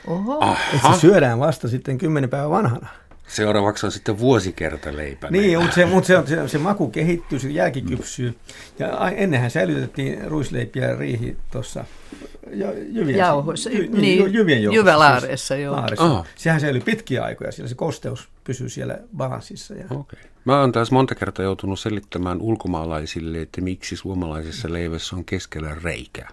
[0.08, 0.56] Oho.
[0.74, 2.88] Että se syödään vasta sitten kymmenen päivän vanhana.
[3.28, 5.28] Seuraavaksi on sitten vuosikertaleipä.
[5.30, 8.36] Niin, mutta, se, mutta se, se, se, maku kehittyy, se jälkikypsyy.
[8.80, 11.86] Ja ennenhän säilytettiin ruisleipiä riihi tuossa
[12.92, 14.80] jyvien, Jauhoissa, jy, niin, niin, jyvien joukossa.
[14.80, 15.76] jyvälaareissa, joo.
[15.76, 16.06] Laareissa.
[16.06, 16.26] Aha.
[16.36, 19.74] Sehän säilyi pitkiä aikoja, sillä se kosteus pysyy siellä balanssissa.
[19.74, 19.86] Ja...
[19.90, 20.20] Okei.
[20.46, 26.30] Mä oon taas monta kertaa joutunut selittämään ulkomaalaisille, että miksi suomalaisessa leivässä on keskellä reikää.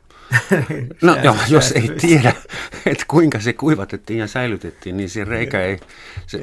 [1.02, 2.32] No joo, jos ei tiedä,
[2.86, 5.78] että kuinka se kuivatettiin ja säilytettiin, niin se reikä ei...
[6.26, 6.40] Se,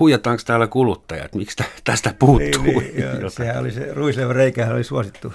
[0.00, 2.62] huijataanko täällä kuluttajat, miksi tä- tästä puuttuu?
[2.62, 5.32] Niin, niin, joo, sehän oli se ruisleivän reikähän oli suosittu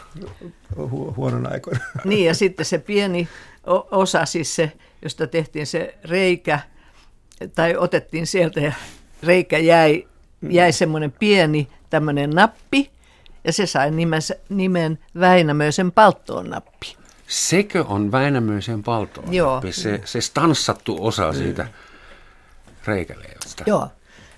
[0.77, 1.79] hu- huonon aikoina.
[2.05, 3.27] Niin, ja sitten se pieni
[3.91, 6.59] osa, siis se, josta tehtiin se reikä,
[7.55, 8.73] tai otettiin sieltä ja
[9.23, 10.07] reikä jäi,
[10.49, 12.91] jäi semmoinen pieni tämmöinen nappi,
[13.43, 16.95] ja se sai nimensä, nimen Väinämöisen palttoon nappi.
[17.27, 19.33] Sekö on Väinämöisen paltoon?
[19.33, 19.61] Joo.
[19.71, 21.67] Se, se stanssattu osa siitä
[22.85, 23.63] reikäleivästä.
[23.67, 23.89] Joo.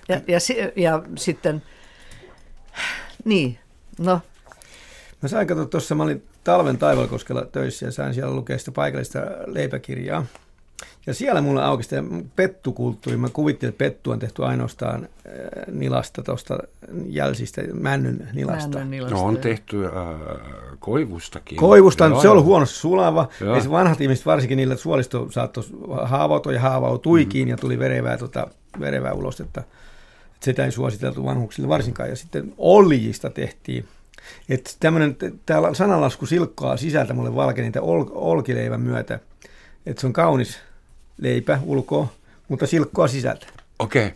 [0.07, 1.63] Ja, ja, si- ja sitten,
[3.25, 3.59] niin,
[3.99, 4.21] no
[5.21, 9.19] Mä sain katsoa tuossa, mä olin talven Taivalkoskella töissä ja sain siellä lukea sitä paikallista
[9.45, 10.25] leipäkirjaa.
[11.07, 12.03] Ja siellä mulla auki sitä
[12.35, 13.17] pettukulttuuri.
[13.17, 16.57] Mä kuvittelin, että pettu on tehty ainoastaan äh, nilasta, tuosta
[17.05, 18.77] jälsistä, männyn nilasta.
[18.77, 19.15] Männön ilasta.
[19.15, 19.91] No on tehty äh,
[20.79, 21.57] koivustakin.
[21.57, 23.29] Koivusta Joo, se on ollut huonosti sulava.
[23.41, 23.55] Joo.
[23.55, 25.63] Ja se vanhat ihmiset, varsinkin niillä suolisto saattoi
[26.03, 27.49] haavautua ja haavautuikin mm.
[27.49, 28.47] ja tuli verevää, tota,
[28.79, 29.63] verevää ulostetta.
[30.37, 32.09] Et sitä ei suositeltu vanhuksille varsinkaan.
[32.09, 33.87] Ja sitten oljista tehtiin.
[34.49, 39.19] Että tämmöinen, täällä sananlasku silkkaa sisältä mulle valkeni niitä ol, olkileivän myötä.
[39.85, 40.59] Että se on kaunis
[41.17, 42.07] leipä ulkoa,
[42.47, 43.47] mutta silkkoa sisältä.
[43.79, 44.13] Okei.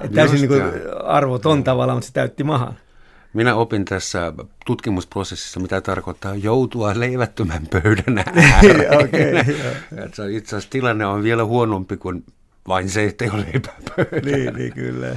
[0.00, 0.62] Et täysin niin
[1.04, 2.74] arvoton tavalla, mutta se täytti mahan.
[3.32, 4.32] Minä opin tässä
[4.66, 8.18] tutkimusprosessissa, mitä tarkoittaa joutua leivättömän pöydän
[8.52, 8.98] ääreen.
[10.24, 12.24] On Itse asiassa tilanne on vielä huonompi kuin
[12.68, 14.36] vain se, että ei ole leipää pöydällä.
[14.36, 15.16] niin, niin kyllä.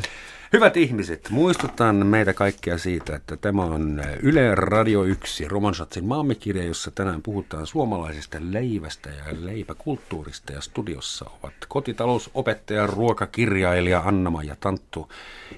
[0.54, 6.92] Hyvät ihmiset, muistutan meitä kaikkia siitä, että tämä on Yle Radio 1, Romansatsin maamekirja, jossa
[6.92, 10.54] tänään puhutaan suomalaisesta leivästä ja leipäkulttuurista.
[10.54, 15.12] Ja studiossa ovat kotitalousopettaja, ruokakirjailija Anna-Maija Tanttu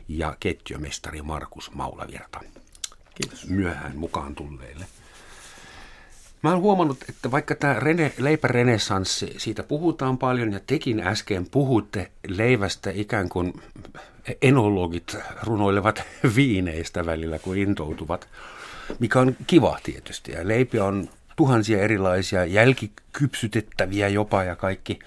[0.07, 2.39] ja ketjumestari Markus Maulavirta.
[3.15, 3.49] Kiitos.
[3.49, 4.85] Myöhään mukaan tulleille.
[6.43, 12.11] Mä oon huomannut, että vaikka tämä rene, leipärenesanssi, siitä puhutaan paljon ja tekin äsken puhutte
[12.27, 13.53] leivästä ikään kuin
[14.41, 16.03] enologit runoilevat
[16.35, 18.27] viineistä välillä, kun intoutuvat,
[18.99, 20.31] mikä on kiva tietysti.
[20.31, 24.99] Ja leipiä on tuhansia erilaisia, jälkikypsytettäviä jopa ja kaikki.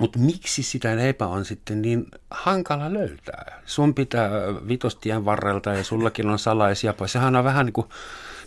[0.00, 3.62] Mutta miksi sitä leipää on sitten niin hankala löytää?
[3.66, 4.30] Sun pitää
[4.68, 6.94] vitostien varrelta ja sullakin on salaisia.
[7.06, 7.86] Sehän on vähän niin kuin,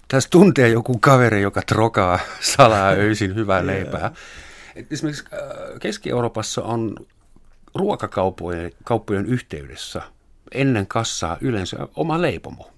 [0.08, 4.12] tässä tuntee joku kaveri, joka trokaa salaa öisin hyvää leipää.
[4.76, 6.96] Et esimerkiksi äh, Keski-Euroopassa on
[7.76, 10.02] ruokakauppojen kauppojen yhteydessä
[10.52, 12.72] ennen kassaa yleensä oma leipomo,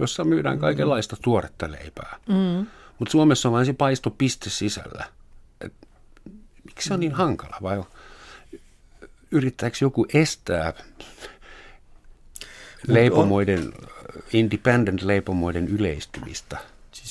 [0.00, 2.18] jossa myydään kaikenlaista tuoretta leipää.
[2.28, 2.66] Mm.
[2.98, 5.04] Mutta Suomessa on vain se paistopiste sisällä.
[5.60, 5.72] Et,
[6.64, 7.56] miksi se on niin hankala?
[7.62, 7.82] Vai
[9.30, 10.72] yrittääkö joku estää
[12.86, 13.72] leipomoiden,
[14.32, 16.58] independent leipomoiden yleistymistä?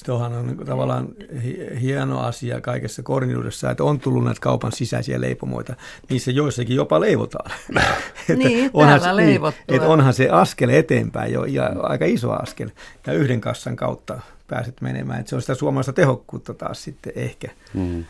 [0.02, 1.08] Siis tuohan on niin tavallaan
[1.44, 5.76] hi- hieno asia kaikessa korniudessa, että on tullut näitä kaupan sisäisiä leipomoita.
[6.10, 7.52] Niissä joissakin jopa leivotaan.
[8.30, 9.76] Että Niin, onhan täällä se- leivottua.
[9.76, 12.70] että onhan se askel eteenpäin jo, ja aika iso askel.
[13.08, 15.20] Ja yhden kassan kautta pääset menemään.
[15.20, 17.48] Että se on sitä suomalaista tehokkuutta taas sitten ehkä.
[17.74, 18.06] Mm.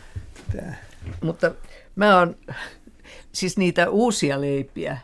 [0.56, 0.76] Tää.
[1.22, 1.50] Mutta
[1.96, 2.36] mä oon,
[3.32, 4.98] siis niitä uusia leipiä,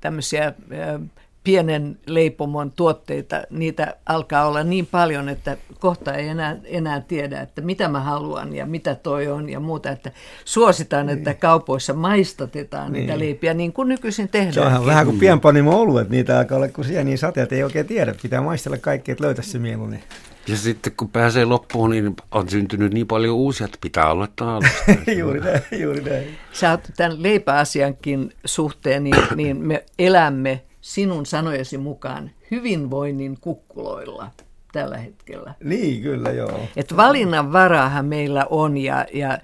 [0.00, 1.00] tämmöisiä ö,
[1.46, 7.60] pienen leipomon tuotteita, niitä alkaa olla niin paljon, että kohta ei enää, enää tiedä, että
[7.62, 9.90] mitä mä haluan ja mitä toi on ja muuta.
[9.90, 10.12] Että
[10.44, 13.20] suositaan, että kaupoissa maistatetaan niitä Niin.
[13.20, 14.52] leipiä niin kuin nykyisin tehdään.
[14.52, 17.86] Se onhan vähän kuin pienpanimo ollut, että niitä alkaa olla kuin sieniä sateet, ei oikein
[17.86, 18.14] tiedä.
[18.22, 20.02] Pitää maistella kaikki, että löytäisi se mieluinen.
[20.48, 25.10] Ja sitten kun pääsee loppuun, niin on syntynyt niin paljon uusia, että pitää olla alusta.
[25.18, 26.38] juuri näin, juuri näin.
[26.52, 34.30] Sä oot tämän leipäasiankin suhteen, niin, niin me elämme sinun sanojesi mukaan hyvinvoinnin kukkuloilla
[34.72, 35.54] tällä hetkellä.
[35.64, 36.60] Niin, kyllä joo.
[36.76, 39.38] Et valinnan varaahan meillä on ja, ja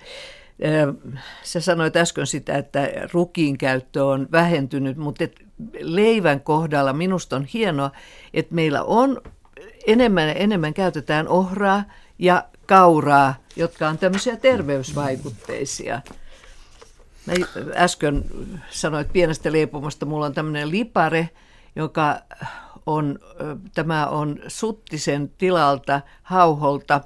[1.42, 5.40] sä sanoit äsken sitä, että rukiin käyttö on vähentynyt, mutta et
[5.80, 7.90] leivän kohdalla minusta on hienoa,
[8.34, 9.20] että meillä on
[9.86, 11.84] enemmän ja enemmän käytetään ohraa
[12.18, 16.00] ja kauraa, jotka on tämmöisiä terveysvaikutteisia.
[17.26, 17.32] Mä
[17.74, 18.24] äsken
[18.70, 21.30] sanoit pienestä leipomosta, mulla on tämmöinen lipare,
[21.76, 22.18] joka
[22.86, 23.18] on,
[23.74, 27.00] tämä on Suttisen tilalta, Hauholta.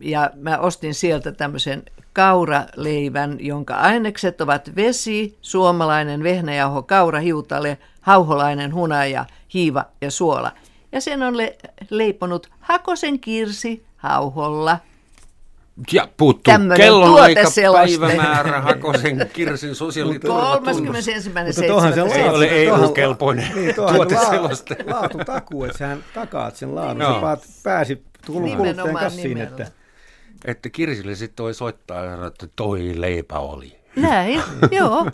[0.00, 8.74] Ja mä ostin sieltä tämmöisen kauraleivän, jonka ainekset ovat vesi, suomalainen vehnäjauho, kaura, hiutale, hauholainen
[8.74, 10.52] hunaja, hiiva ja suola.
[10.92, 11.56] Ja sen on le-
[11.90, 14.78] leiponut Hakosen Kirsi Hauholla.
[15.92, 17.98] Ja puuttuu kellonaika, tuoteseloste.
[17.98, 21.06] päivämäärä, Hakosen Kirsin sosiaaliturvatunnus.
[21.06, 21.46] 31.7.
[21.46, 24.76] Mutta tuohan se ei ole EU-kelpoinen niin, tuoteseloste.
[24.86, 27.02] La, laatutakuu, että sähän takaat sen laadun.
[27.02, 27.20] Joo.
[27.20, 29.66] Sä pääsi tullut kuluttajan kassiin, että
[30.44, 33.78] Että Kirsille sitten toi soittaa ja sanoo, että toi leipä oli.
[33.96, 35.10] Näin, joo.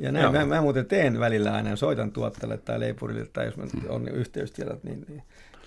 [0.00, 0.32] Ja näin, Joo.
[0.32, 4.84] mä, mä, muuten teen välillä aina, soitan tuottajalle tai leipurille, tai jos mä on yhteystiedot,
[4.84, 5.22] niin, niin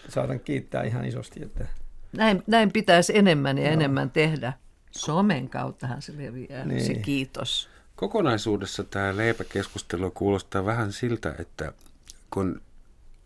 [0.09, 1.43] saatan kiittää ihan isosti.
[1.43, 1.67] Että,
[2.11, 4.53] Näin, näin pitäisi enemmän ja enemmän tehdä.
[4.91, 6.85] Somen kauttahan se leviää, Niin.
[6.85, 7.69] se kiitos.
[7.95, 11.73] Kokonaisuudessa tämä leipäkeskustelu kuulostaa vähän siltä, että
[12.29, 12.61] kun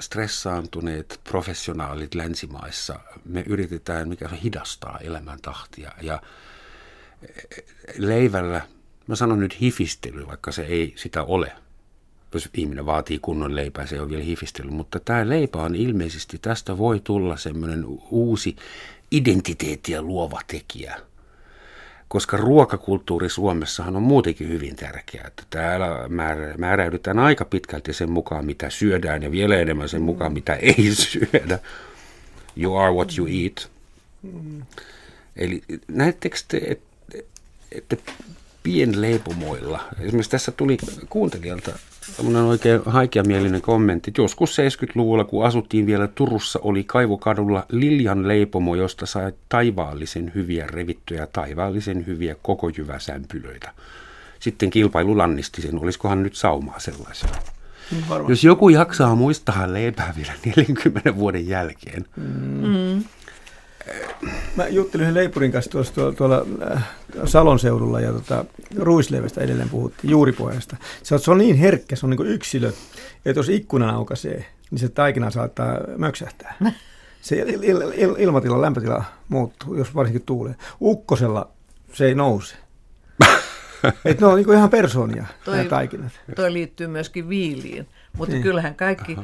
[0.02, 6.22] stressaantuneet professionaalit länsimaissa, me yritetään mikä se hidastaa elämäntahtia ja
[7.98, 8.62] leivällä,
[9.08, 11.52] mä sanon nyt hifistely, vaikka se ei sitä ole.
[12.36, 16.78] Jos ihminen vaatii kunnon leipää, se on vielä hifistely, mutta tämä leipä on ilmeisesti, tästä
[16.78, 18.56] voi tulla semmoinen uusi
[19.12, 20.98] identiteettiä luova tekijä
[22.08, 25.28] koska ruokakulttuuri Suomessahan on muutenkin hyvin tärkeää.
[25.28, 30.34] Että täällä määrä- määräydytään aika pitkälti sen mukaan, mitä syödään ja vielä enemmän sen mukaan,
[30.34, 31.60] mitä ei syödä.
[32.58, 33.72] You are what you eat.
[35.36, 36.86] Eli näettekö te, että,
[37.72, 37.98] että
[38.66, 40.78] pienleipomoilla, esimerkiksi tässä tuli
[41.10, 41.72] kuuntelijalta
[42.18, 49.06] tämmöinen oikein haikeamielinen kommentti, joskus 70-luvulla, kun asuttiin vielä Turussa, oli Kaivokadulla Liljan leipomo, josta
[49.06, 53.72] sai taivaallisen hyviä revittyjä, taivaallisen hyviä koko jyväsämpylöitä.
[54.40, 57.30] Sitten kilpailu lannisti sen, olisikohan nyt saumaa sellaisia.
[58.10, 58.32] varmaan.
[58.32, 62.06] Jos joku jaksaa muistaa leipää vielä 40 vuoden jälkeen,
[64.56, 66.46] Mä juttelin yhden leipurin kanssa tuossa tuolla, tuolla
[66.76, 66.84] äh,
[67.26, 68.46] Salon seudulla ja tota,
[68.78, 70.78] ruisleivästä edelleen puhuttiin, juuripohjasta.
[71.04, 72.72] Se on, se on niin herkkä, se on niin kuin yksilö,
[73.26, 76.56] että jos ikkunan aukaisee, niin se taikina saattaa möksähtää.
[77.22, 80.56] Se il, il, il, ilmatila, lämpötila muuttuu, jos varsinkin tuulee.
[80.82, 81.50] Ukkosella
[81.94, 82.56] se ei nouse.
[84.06, 86.12] Et ne on niin kuin ihan persoonia, Toi- nämä taikinat.
[86.36, 88.44] Toi liittyy myöskin viiliin, mutta Niin.
[88.44, 89.18] kyllähän kaikki,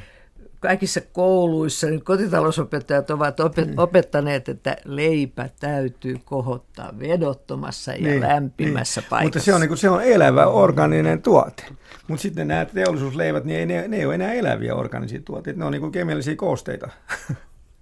[0.60, 9.02] kaikissa kouluissa niin kotitalousopettajat ovat opet, opettaneet, että leipä täytyy kohottaa vedottomassa ja Niin, lämpimässä
[9.02, 9.10] niin.
[9.10, 9.26] paikassa.
[9.26, 11.64] Mutta se on, niin kuin, se on elävä organinen tuote.
[12.08, 15.66] Mutta sitten nämä teollisuusleivät, niin ei, ne, ne ei ole enää eläviä organisia tuotteita, ne
[15.66, 16.90] on niin kuin kemiallisia koosteita.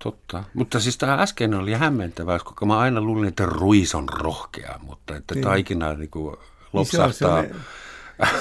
[0.04, 0.44] Totta.
[0.54, 5.16] Mutta siis tämä äsken oli hämmentävää, koska mä aina luulin, että ruis on rohkea, mutta
[5.16, 5.44] että Niin.
[5.44, 7.56] taikina niin kuin Niin se on lopsahtaa, sellainen-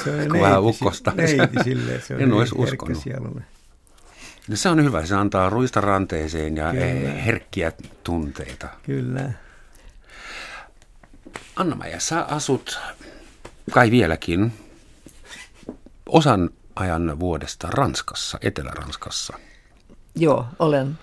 [0.04, 1.12] se on kun vähän neiti- ukkosta.
[1.16, 2.98] Neiti silleen, se on En olisi uskonut.
[3.02, 3.42] sielulle.
[4.48, 6.84] Ja se on hyvä, se antaa ruista ranteeseen ja Kyllä.
[6.84, 7.72] eh, herkkiä
[8.04, 8.68] tunteita.
[8.82, 9.30] Kyllä.
[11.56, 12.80] Anna-Maja, sä asut
[13.70, 14.52] kai vieläkin
[16.06, 19.38] osan ajan vuodesta Ranskassa, Etelä-Ranskassa.
[20.16, 20.98] Joo, olen.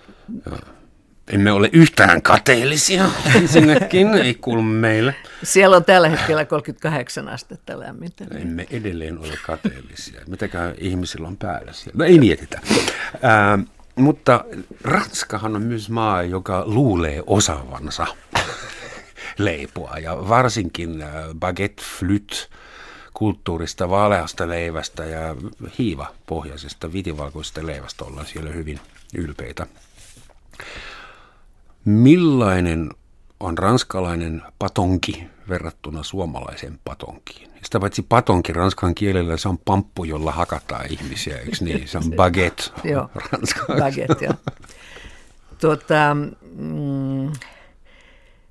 [1.32, 5.14] Emme ole yhtään kateellisia ensinnäkin, ei kuulu meille.
[5.42, 8.24] Siellä on tällä hetkellä 38 astetta lämmintä.
[8.40, 10.20] Emme edelleen ole kateellisia.
[10.28, 11.98] Mitäkään ihmisillä on päällä siellä?
[11.98, 12.60] No ei mietitä.
[13.22, 13.58] Ää,
[13.96, 14.44] mutta
[14.82, 18.06] Ranskahan on myös maa, joka luulee osaavansa
[19.38, 19.98] leipoa.
[19.98, 22.50] Ja varsinkin ää, baguette flyt
[23.14, 25.36] kulttuurista, vaaleasta leivästä ja
[25.78, 28.80] hiivapohjaisesta vitivalkoisesta leivästä ollaan siellä hyvin
[29.14, 29.66] ylpeitä.
[31.86, 32.90] Millainen
[33.40, 37.50] on ranskalainen patonki verrattuna suomalaiseen patonkiin?
[37.62, 41.88] Sitä paitsi patonki ranskan kielellä se on pamppu, jolla hakataan ihmisiä, eikö niin?
[41.88, 43.72] Se on baguette Joo, ranskaksi.
[43.72, 44.34] baguette, joo.
[45.60, 46.16] Tuota,
[46.56, 47.32] mm,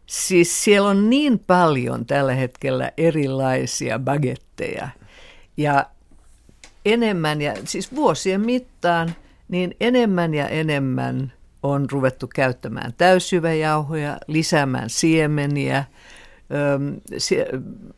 [0.06, 4.90] siis siellä on niin paljon tällä hetkellä erilaisia bagetteja
[5.58, 5.86] ja
[6.86, 9.16] enemmän ja siis vuosien mittaan
[9.48, 11.34] niin enemmän ja enemmän
[11.66, 15.84] on ruvettu käyttämään täysjyväjauhoja, lisäämään siemeniä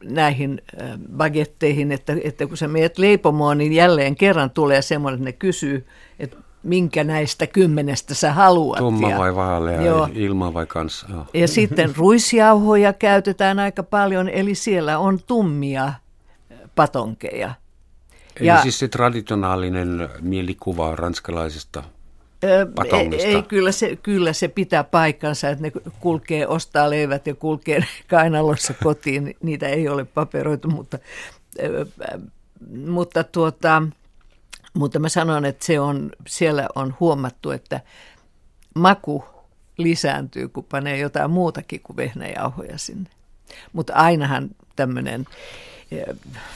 [0.03, 0.62] näihin
[1.17, 5.86] bagetteihin, että, että kun sä meet leipomoon, niin jälleen kerran tulee semmoinen, että ne kysyy,
[6.19, 8.77] että minkä näistä kymmenestä sä haluat.
[8.77, 10.10] Tumma vai vaalea, Joo.
[10.13, 11.08] ilma vai kanssa?
[11.10, 11.25] Joo.
[11.33, 15.94] ja sitten ruisjauhoja käytetään aika paljon, eli siellä on tummia
[16.75, 17.54] patonkeja.
[18.39, 21.83] Eli Ja- siis se traditionaalinen mielikuva ranskalaisesta
[23.25, 28.73] Ei, kyllä, se, kyllä se pitää paikkansa, että ne kulkee, ostaa leivät ja kulkee kainalossa
[28.83, 29.35] kotiin.
[29.44, 31.00] Niitä ei ole paperoitu, mutta,
[32.88, 33.83] mutta, tuota,
[34.73, 37.81] mutta mä sanon, että se on, siellä on huomattu, että
[38.75, 39.25] maku
[39.77, 43.10] lisääntyy, kun panee jotain muutakin kuin vehnäjauhoja sinne.
[43.73, 45.25] Mutta ainahan tämmöinen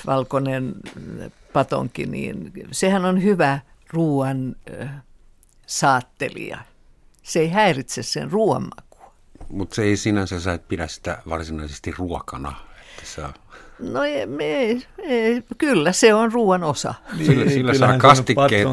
[0.05, 0.75] valkoinen
[1.53, 3.59] patonki, niin sehän on hyvä
[3.89, 4.55] ruoan
[5.71, 6.57] saattelija.
[7.23, 9.13] Se ei häiritse sen ruoan makua.
[9.49, 12.55] Mutta se ei sinänsä, sä et pidä sitä varsinaisesti ruokana.
[12.89, 13.29] Että sä...
[13.79, 16.93] No ei, ei, ei, kyllä, se on ruoan osa.
[17.17, 18.67] Sillä, sillä saa kastikkeet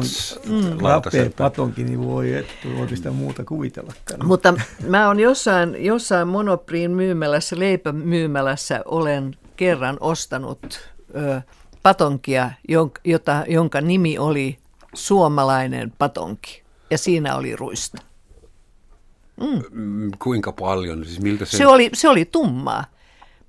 [0.45, 0.83] mm.
[0.83, 1.33] lautaseen.
[1.33, 4.27] patonkin, niin voi, että voi sitä muuta kuvitellakaan.
[4.27, 4.53] Mutta
[4.87, 11.41] mä oon jossain, jossain Monopriin myymälässä, leipämyymälässä olen kerran ostanut ö,
[11.83, 14.57] patonkia, jonka, jota, jonka nimi oli
[14.93, 16.68] suomalainen patonki.
[16.91, 18.01] Ja siinä oli ruista.
[19.71, 20.11] Mm.
[20.19, 21.05] Kuinka paljon?
[21.05, 21.57] Siis miltä se...
[21.57, 22.85] Se, oli, se oli tummaa.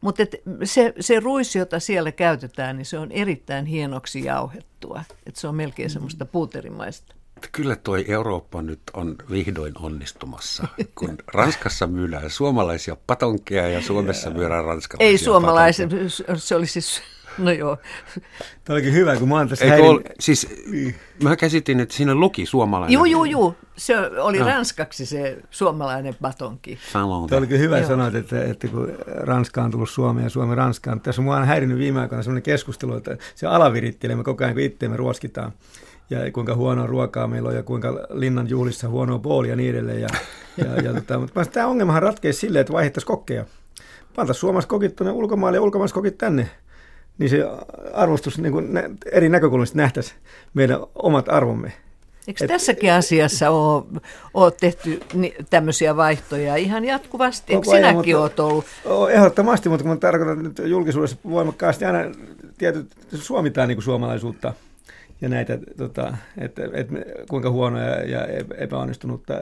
[0.01, 0.23] Mutta
[0.65, 5.05] se, se ruis, jota siellä käytetään, niin se on erittäin hienoksi jauhettua.
[5.27, 7.15] Et se on melkein semmoista puuterimaista.
[7.53, 10.69] Kyllä toi Eurooppa nyt on vihdoin onnistumassa,
[10.99, 15.89] kun Ranskassa myydään suomalaisia patonkeja ja Suomessa myydään ranskalaisia Ei suomalaisia,
[16.37, 17.03] se oli siis
[17.39, 17.79] No joo.
[18.65, 19.91] Tämä olikin hyvä, kun mä oon tässä häirin...
[19.91, 20.49] Ol, siis,
[21.23, 22.95] mä käsitin, että siinä luki suomalainen.
[22.95, 23.55] Joo, joo, joo.
[23.77, 24.47] Se oli no.
[24.47, 26.79] ranskaksi se suomalainen batonki.
[26.93, 27.89] Tämä olikin hyvä joo.
[27.89, 31.01] sanoa, että, että kun Ranska on tullut Suomeen ja Suomi Ranskaan.
[31.01, 34.63] Tässä mua on häirinyt viime aikoina sellainen keskustelu, että se alavirittelee me koko ajan, kun
[34.63, 35.53] itseämme ruoskitaan
[36.11, 40.01] ja kuinka huonoa ruokaa meillä on ja kuinka linnan juhlissa huonoa puolia ja niin edelleen.
[40.01, 40.09] Ja,
[40.57, 43.45] ja, ja tota, mutta tämä ongelmahan ratkeisi silleen, että vaihdettaisiin kokkeja.
[44.17, 46.51] Pantaisiin Suomessa kokit tuonne ulkomaille ja ulkomaissa kokit tänne
[47.19, 47.45] niin se
[47.93, 48.69] arvostus niin kuin
[49.13, 50.15] eri näkökulmista nähtäisi
[50.55, 51.73] meidän omat arvomme.
[52.29, 53.85] Eikö Et, tässäkin asiassa ole,
[54.35, 55.01] ole tehty
[55.51, 57.55] tämmöisiä vaihtoja ihan jatkuvasti?
[57.55, 58.65] Eikö sinäkin mutta, olet ollut?
[59.11, 61.99] Ehdottomasti, mutta kun tarkoitan nyt julkisuudessa voimakkaasti aina
[62.59, 64.53] tietyt suomitaan niin kuin suomalaisuutta–
[65.21, 66.95] ja näitä, tota, että, että
[67.29, 68.27] kuinka huonoja ja
[68.59, 69.35] epäonnistunutta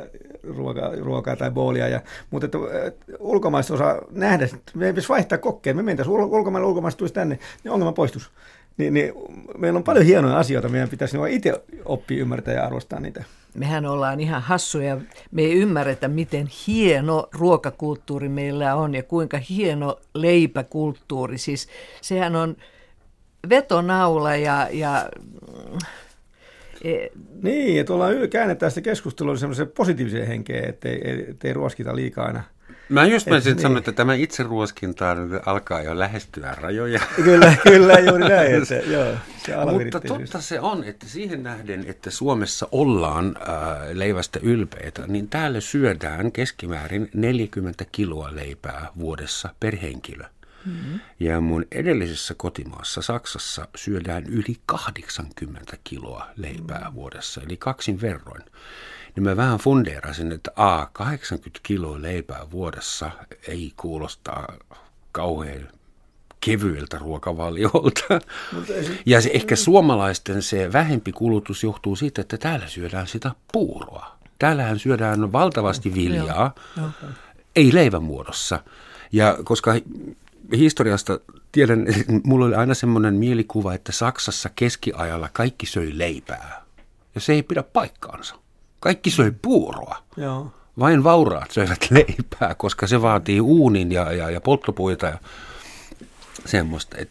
[0.42, 1.88] ruokaa, ruokaa tai boolia.
[1.88, 2.00] Ja,
[2.30, 6.68] mutta että, että ulkomaista osaa nähdä, että me ei pitäisi vaihtaa kokkeja, me mentäisiin ulkomaille,
[6.68, 8.30] ulkomaista tulisi tänne, niin ongelma poistus.
[8.76, 9.12] Niin, niin,
[9.58, 13.24] meillä on paljon hienoja asioita, meidän pitäisi itse oppia ymmärtää ja arvostaa niitä.
[13.54, 15.00] Mehän ollaan ihan hassuja,
[15.30, 21.38] me ei ymmärretä, miten hieno ruokakulttuuri meillä on ja kuinka hieno leipäkulttuuri.
[21.38, 21.68] Siis
[22.00, 22.56] sehän on
[23.48, 25.08] vetonaula ja, ja
[26.84, 27.06] e,
[27.42, 32.42] niin, että ollaan käännetään sitä keskustelua semmoiseen positiiviseen henkeen, ettei, ettei ruoskita liikaa aina.
[32.88, 33.58] Mä just mä niin.
[33.58, 35.16] sanoa, että tämä itse ruoskinta
[35.46, 37.00] alkaa jo lähestyä rajoja.
[37.24, 38.54] Kyllä, kyllä juuri näin.
[38.62, 39.14] Että, joo,
[39.46, 43.46] se Mutta totta se on, että siihen nähden, että Suomessa ollaan äh,
[43.92, 50.24] leivästä ylpeitä, niin täällä syödään keskimäärin 40 kiloa leipää vuodessa per henkilö.
[50.66, 51.00] Mm-hmm.
[51.20, 56.94] Ja mun edellisessä kotimaassa Saksassa syödään yli 80 kiloa leipää mm-hmm.
[56.94, 58.42] vuodessa, eli kaksin verroin.
[59.16, 63.10] Niin mä vähän fundeerasin, että A, 80 kiloa leipää vuodessa
[63.48, 64.32] ei kuulosta
[65.12, 65.68] kauhean
[66.40, 68.20] kevyeltä ruokavaliolta.
[69.06, 74.18] Ja se, ehkä suomalaisten se vähempi kulutus johtuu siitä, että täällä syödään sitä puuroa.
[74.38, 76.54] Täällähän syödään valtavasti viljaa,
[77.56, 78.62] ei leivän muodossa.
[79.12, 79.74] Ja koska
[80.56, 81.20] historiasta
[81.52, 81.86] tiedän,
[82.24, 86.64] mulla oli aina semmoinen mielikuva, että Saksassa keskiajalla kaikki söi leipää.
[87.14, 88.34] Ja se ei pidä paikkaansa.
[88.80, 89.96] Kaikki söi puuroa.
[90.16, 90.52] Joo.
[90.78, 95.18] Vain vauraat söivät leipää, koska se vaatii uunin ja, ja, ja polttopuita ja
[96.46, 96.96] semmoista.
[96.98, 97.10] Et,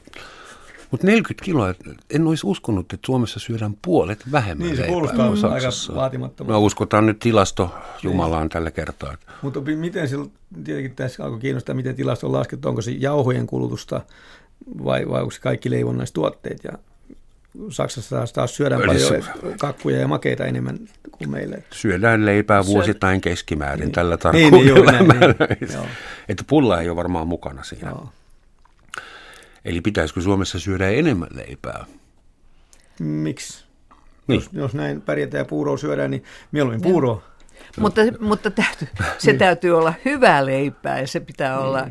[0.91, 1.73] mutta 40 kiloa,
[2.09, 5.43] en olisi uskonut, että Suomessa syödään puolet vähemmän Niin, se kuulostaa mm.
[5.43, 6.53] aika vaatimattomalta.
[6.53, 8.49] No uskotaan nyt tilasto Jumalaan niin.
[8.49, 9.17] tällä kertaa.
[9.41, 10.31] Mutta miten silloin,
[10.63, 14.01] tietenkin tässä alkoi kiinnostaa, miten tilasto on laskettu, onko se jauhojen kulutusta
[14.83, 16.71] vai, vai onko se kaikki leivonnaistuotteet ja
[17.69, 19.23] Saksassa taas, taas syödään paljon
[19.59, 20.79] kakkuja ja makeita enemmän
[21.11, 21.57] kuin meillä.
[21.71, 23.91] Syödään leipää vuosittain keskimäärin niin.
[23.91, 24.91] tällä tarkkuudella.
[24.91, 25.89] Niin, niin, niin, niin.
[26.29, 27.89] Että pulla ei ole varmaan mukana siinä.
[27.89, 28.09] Joo.
[29.67, 31.85] Eli pitäisikö Suomessa syödä enemmän leipää?
[32.99, 33.65] Miksi?
[34.27, 34.41] Niin.
[34.41, 37.15] Jos, jos näin pärjätään ja puuroa syödään, niin mieluummin puuroa.
[37.15, 37.21] No.
[37.81, 38.87] Mutta, mutta täytyy,
[39.17, 39.39] se niin.
[39.39, 41.65] täytyy olla hyvää leipää ja se pitää niin.
[41.65, 41.87] olla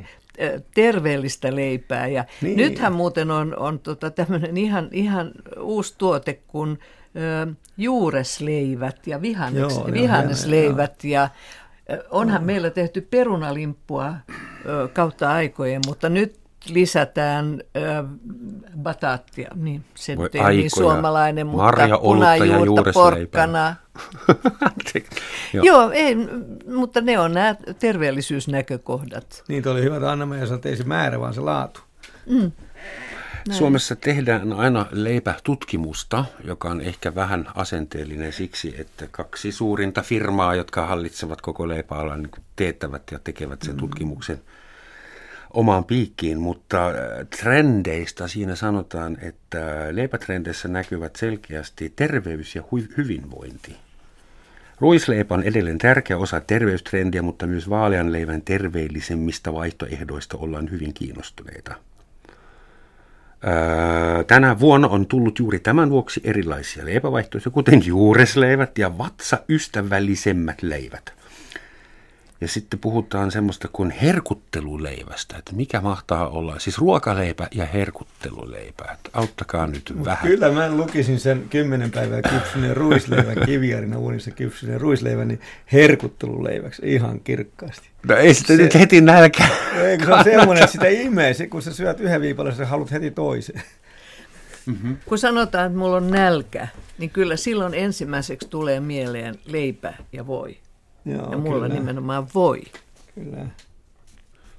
[0.74, 2.06] terveellistä leipää.
[2.06, 2.56] Ja niin.
[2.56, 6.78] Nythän muuten on, on tota tämmöinen ihan, ihan uusi tuote kuin
[7.16, 11.04] ö, juuresleivät ja vihannes, joo, vihannesleivät.
[11.04, 11.12] Joo.
[11.12, 11.28] Ja
[12.10, 12.46] onhan no.
[12.46, 14.14] meillä tehty perunalimppua
[14.66, 18.04] ö, kautta aikojen, mutta nyt lisätään äh,
[18.82, 23.76] bataattia, niin se Voi ei niin suomalainen, mutta Marja, punajuurta, porkkana.
[25.52, 25.64] Joo.
[25.64, 26.16] Joo, ei,
[26.76, 29.44] mutta ne on nämä terveellisyysnäkökohdat.
[29.48, 31.80] Niin, oli hyvä, että Anna-Maija sanoi, että ei se määrä, vaan se laatu.
[32.26, 32.52] Mm.
[33.48, 33.58] Näin.
[33.58, 40.86] Suomessa tehdään aina leipätutkimusta, joka on ehkä vähän asenteellinen siksi, että kaksi suurinta firmaa, jotka
[40.86, 43.78] hallitsevat koko leipäalan, niin teettävät ja tekevät sen mm.
[43.78, 44.40] tutkimuksen–
[45.56, 46.94] omaan piikkiin, mutta äh,
[47.40, 52.62] trendeistä siinä sanotaan, että leipätrendeissä näkyvät selkeästi terveys ja
[52.96, 53.76] hyvinvointi.
[54.80, 61.74] Ruisleipä on edelleen tärkeä osa terveystrendiä, mutta myös vaalean leivän terveellisemmistä vaihtoehdoista ollaan hyvin kiinnostuneita.
[63.46, 71.15] Öö, tänä vuonna on tullut juuri tämän vuoksi erilaisia leipävaihtoehtoja, kuten juuresleivät ja vatsaystävällisemmät leivät.
[72.40, 78.84] Ja sitten puhutaan semmoista kuin herkutteluleivästä, että mikä mahtaa olla, siis ruokaleipä ja herkutteluleipä.
[78.92, 80.28] Että auttakaa nyt Mut vähän.
[80.28, 85.40] Kyllä mä lukisin sen kymmenen päivää kypsyneen ruisleivän kiviarina uunissa kypsyneen ruisleivän niin
[85.72, 87.88] herkutteluleiväksi ihan kirkkaasti.
[88.08, 89.48] No ei sitä se, nyt heti nälkä.
[89.82, 92.90] Ei, kun se on semmoinen, että sitä imee, kun sä syöt yhden viipalla, sä haluat
[92.90, 93.62] heti toisen.
[94.66, 94.96] Mm-hmm.
[95.06, 96.68] Kun sanotaan, että mulla on nälkä,
[96.98, 100.56] niin kyllä silloin ensimmäiseksi tulee mieleen leipä ja voi.
[101.06, 101.80] Joo, ja mulla kyllä.
[101.80, 102.62] nimenomaan voi.
[103.14, 103.46] Kyllä.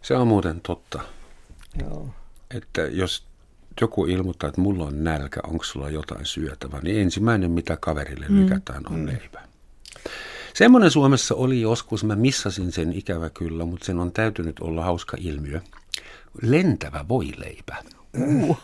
[0.01, 1.01] Se on muuten totta.
[1.81, 2.09] Joo.
[2.51, 3.23] Että jos
[3.81, 8.39] joku ilmoittaa, että mulla on nälkä, onko sulla jotain syötävää, niin ensimmäinen, mitä kaverille mm.
[8.39, 9.05] lykätään, on mm.
[9.05, 9.41] leipä.
[10.53, 15.17] Semmoinen Suomessa oli joskus, mä missasin sen ikävä kyllä, mutta sen on täytynyt olla hauska
[15.19, 15.61] ilmiö.
[16.41, 17.75] Lentävä voileipä.
[18.17, 18.57] Uh.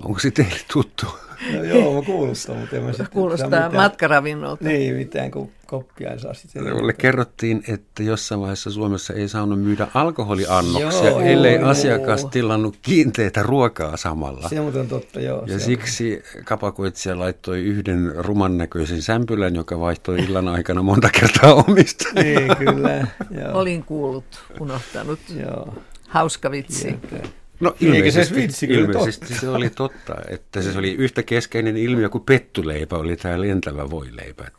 [0.00, 1.06] Onko se teille tuttu?
[1.50, 4.64] No joo, kuulostaa, mutta en mä sitten Kuulostaa mitään, matkaravinnolta.
[4.64, 6.62] Niin, mitään kuin koppia ei saa sitten.
[6.76, 11.68] Mulle kerrottiin, että jossain vaiheessa Suomessa ei saanut myydä alkoholiannoksia, joo, ellei joo.
[11.68, 14.48] asiakas tilannut kiinteitä ruokaa samalla.
[14.48, 15.44] Se on totta, joo.
[15.46, 16.44] Ja siksi on.
[16.44, 22.04] kapakoitsija laittoi yhden ruman näköisen sämpylän, joka vaihtoi illan aikana monta kertaa omista.
[22.22, 23.06] niin, kyllä.
[23.30, 23.52] Joo.
[23.52, 24.24] Olin kuullut,
[24.60, 25.20] unohtanut.
[25.40, 25.74] joo.
[26.08, 26.88] Hauska vitsi.
[27.12, 27.41] Jota.
[27.62, 32.24] No ilmeisesti, se, vitsi, ilmeisesti se oli totta, että se oli yhtä keskeinen ilmiö kuin
[32.24, 34.50] pettuleipä, oli tämä lentävä voileipä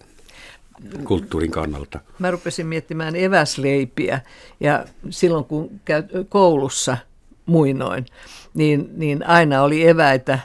[1.04, 2.00] kulttuurin kannalta.
[2.20, 4.20] Mä rupesin miettimään eväsleipiä
[4.60, 6.98] ja silloin kun käy koulussa
[7.46, 8.06] muinoin,
[8.54, 10.40] niin, niin aina oli eväitä,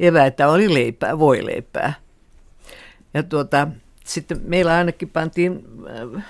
[0.00, 1.94] eväitä oli leipää, voileipää.
[3.14, 3.68] Ja tuota,
[4.04, 5.64] sitten meillä ainakin pantiin
[6.16, 6.24] äh,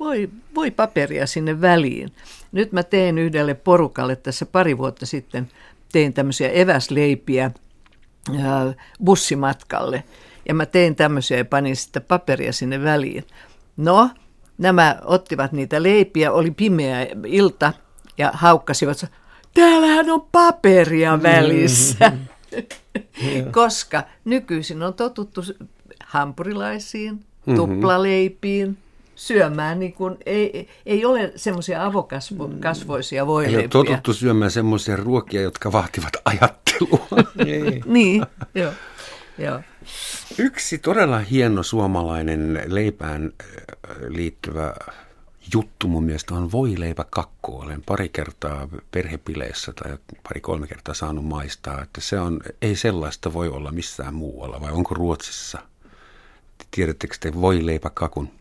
[0.00, 2.12] voi, voi paperia sinne väliin.
[2.52, 5.48] Nyt mä teen yhdelle porukalle tässä pari vuotta sitten,
[5.92, 7.50] tein tämmöisiä eväsleipiä
[8.42, 8.74] ää,
[9.04, 10.04] bussimatkalle.
[10.48, 13.24] Ja mä tein tämmöisiä ja panin sitten paperia sinne väliin.
[13.76, 14.10] No,
[14.58, 17.72] nämä ottivat niitä leipiä, oli pimeä ilta
[18.18, 19.06] ja haukkasivat,
[19.54, 21.30] täällähän on paperia mm-hmm.
[21.30, 22.08] välissä.
[22.08, 22.26] Mm-hmm.
[23.52, 25.40] Koska nykyisin on totuttu
[26.04, 27.56] hampurilaisiin, mm-hmm.
[27.56, 28.78] tuplaleipiin,
[29.20, 33.58] syömään, niin kuin, ei, ei ole semmoisia avokasvoisia voileipiä.
[33.58, 37.06] Ei ole totuttu syömään semmoisia ruokia, jotka vaativat ajattelua.
[37.44, 38.72] niin, niin joo,
[39.38, 39.60] joo.
[40.38, 43.32] Yksi todella hieno suomalainen leipään
[44.08, 44.74] liittyvä
[45.54, 46.52] juttu mun mielestä on
[47.04, 47.58] kakku.
[47.58, 53.48] Olen pari kertaa perhepileissä tai pari-kolme kertaa saanut maistaa, että se on, ei sellaista voi
[53.48, 55.58] olla missään muualla, vai onko Ruotsissa?
[56.70, 57.32] Tiedättekö te
[57.90, 58.39] kakun?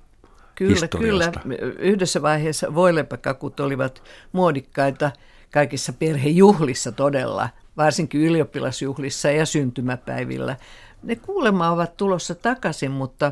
[0.60, 1.32] Kyllä, kyllä.
[1.80, 5.12] Yhdessä vaiheessa voilepäkakut olivat muodikkaita
[5.51, 10.57] kaikissa perhejuhlissa todella, varsinkin ylioppilasjuhlissa ja syntymäpäivillä.
[11.03, 13.32] Ne kuulemma ovat tulossa takaisin, mutta,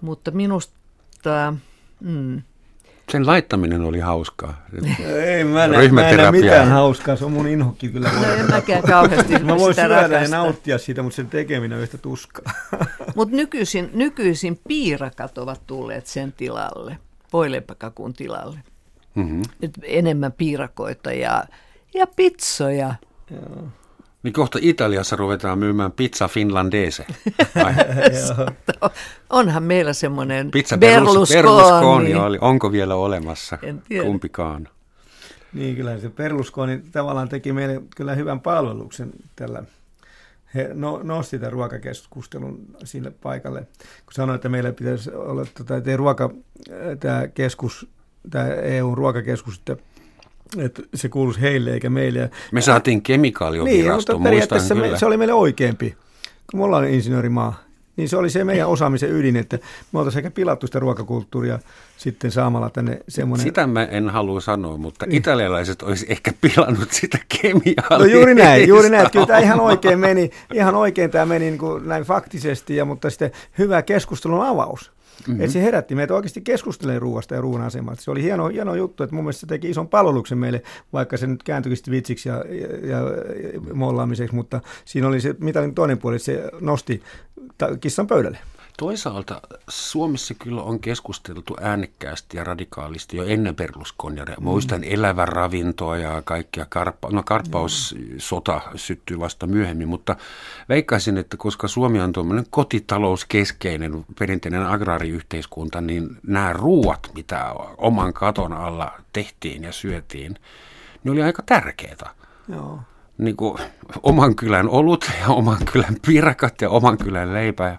[0.00, 1.54] mutta minusta...
[2.00, 2.42] Mm,
[3.12, 4.66] sen laittaminen oli hauskaa.
[5.24, 8.10] Ei, mä, nä, mä en näe mitään hauskaa, se on mun inhokki kyllä.
[8.12, 11.98] No en mäkään kauheasti Mä voin syödä ja nauttia siitä, mutta sen tekeminen on yhtä
[11.98, 12.52] tuskaa.
[13.14, 16.98] Mutta nykyisin, nykyisin piirakat ovat tulleet sen tilalle,
[17.32, 18.58] voileipäkakun tilalle.
[19.14, 19.42] Mm-hmm.
[19.62, 21.44] Nyt enemmän piirakoita ja,
[21.94, 22.94] ja pizzoja.
[23.30, 23.68] Joo.
[24.22, 27.06] Niin kohta Italiassa ruvetaan myymään pizza finlandese.
[29.30, 31.42] Onhan meillä semmoinen pizza Berlusconi.
[31.42, 32.38] Berlusconi oli.
[32.40, 33.58] Onko vielä olemassa?
[33.62, 34.04] En tiedä.
[34.04, 34.68] Kumpikaan.
[35.52, 39.62] Niin, kyllä se Berlusconi tavallaan teki meille kyllä hyvän palveluksen tällä
[40.56, 43.60] he no, nosti tämän ruokakeskustelun sille paikalle,
[44.04, 46.30] kun sanoi, että meillä pitäisi olla tota, ruoka,
[47.00, 47.88] tämä keskus,
[48.30, 49.76] tämä EU-ruokakeskus, että
[50.58, 52.30] että se kuuluisi heille eikä meille.
[52.52, 55.96] Me saatiin kemikaaliovirasto, niin, mutta periaatteessa me, se oli meille oikeampi,
[56.50, 57.66] kun me ollaan insinöörimaa.
[57.96, 59.58] Niin se oli se meidän osaamisen ydin, että
[59.92, 61.58] me oltaisiin ehkä pilattu sitä ruokakulttuuria
[61.96, 63.46] sitten saamalla tänne semmoinen...
[63.46, 65.16] Sitä mä en halua sanoa, mutta niin.
[65.16, 67.98] italialaiset olisi ehkä pilannut sitä kemiaa.
[67.98, 69.10] No juuri näin, juuri näin.
[69.10, 73.10] Kyllä tämä ihan oikein meni, ihan oikein tämä meni niin kuin näin faktisesti, ja, mutta
[73.10, 74.92] sitten hyvä keskustelun avaus.
[75.26, 75.40] Mm-hmm.
[75.40, 78.04] Että se herätti meitä oikeasti keskustelemaan ruoasta ja ruoan asemasta.
[78.04, 80.62] Se oli hieno, hieno juttu, että mun mielestä se teki ison palveluksen meille,
[80.92, 82.44] vaikka se nyt kääntyikin vitsiksi ja,
[82.82, 87.02] ja, ja mollaamiseksi, mutta siinä oli se mitalin toinen puoli, että se nosti
[87.80, 88.38] kissan pöydälle.
[88.78, 94.24] Toisaalta Suomessa kyllä on keskusteltu äänekkäästi ja radikaalisti jo ennen Berlusconia.
[94.24, 94.44] Mm.
[94.44, 100.16] Muistan elävä ravintoa ja kaikkia karppa, no karppaussota syttyy vasta myöhemmin, mutta
[100.68, 108.52] veikkaisin, että koska Suomi on tuommoinen kotitalouskeskeinen perinteinen agraariyhteiskunta, niin nämä ruuat, mitä oman katon
[108.52, 110.38] alla tehtiin ja syötiin,
[111.04, 112.10] ne oli aika tärkeitä.
[112.48, 112.80] Joo.
[113.18, 113.58] Niin kuin
[114.02, 117.78] oman kylän olut ja oman kylän piirakat ja oman kylän leipä.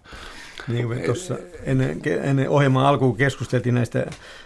[0.68, 4.06] Niin kuin tuossa ennen, ennen ohjelman alkuun keskusteltiin näistä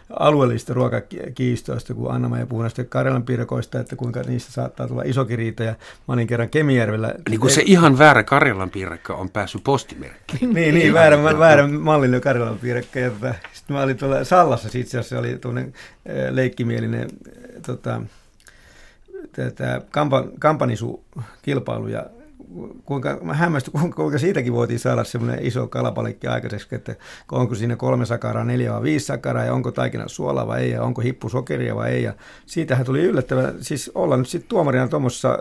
[0.09, 5.37] alueellisista ruokakiistoista, kun anna ja puhui näistä Karjalan piirakoista, että kuinka niistä saattaa tulla isokin
[5.37, 5.63] riita.
[5.63, 5.75] Ja
[6.07, 7.13] mä olin kerran Kemijärvellä.
[7.29, 10.53] Niin kuin se ihan väärä Karjalan piirakka on päässyt postimerkkiin.
[10.53, 12.99] niin, niin väärä, väärä mallinen Karjalan piirakka.
[12.99, 15.73] Ja tota, sitten mä olin tuolla Sallassa, itse asiassa oli tuonne
[16.29, 17.09] leikkimielinen
[17.65, 18.01] tota,
[19.31, 22.05] tätä kampan, kampanisu-kilpailu ja
[22.85, 26.95] kuinka, mä hämmästyin, kuinka, kuinka siitäkin voitiin saada semmoinen iso kalapalikki aikaiseksi, että
[27.31, 30.83] onko siinä kolme sakaraa, neljä vai viisi sakaraa, ja onko taikina suolaa vai ei, ja
[30.83, 32.13] onko hippu sokeria vai ei, ja
[32.45, 35.39] siitähän tuli yllättävän, siis olla nyt sitten tuomarina tuommoisessa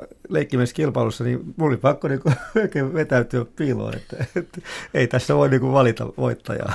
[0.74, 2.30] kilpailussa, niin mulla oli pakko niinku
[2.94, 4.61] vetäytyä piiloon, että, että,
[4.94, 6.74] ei tässä voi niinku valita voittajaa.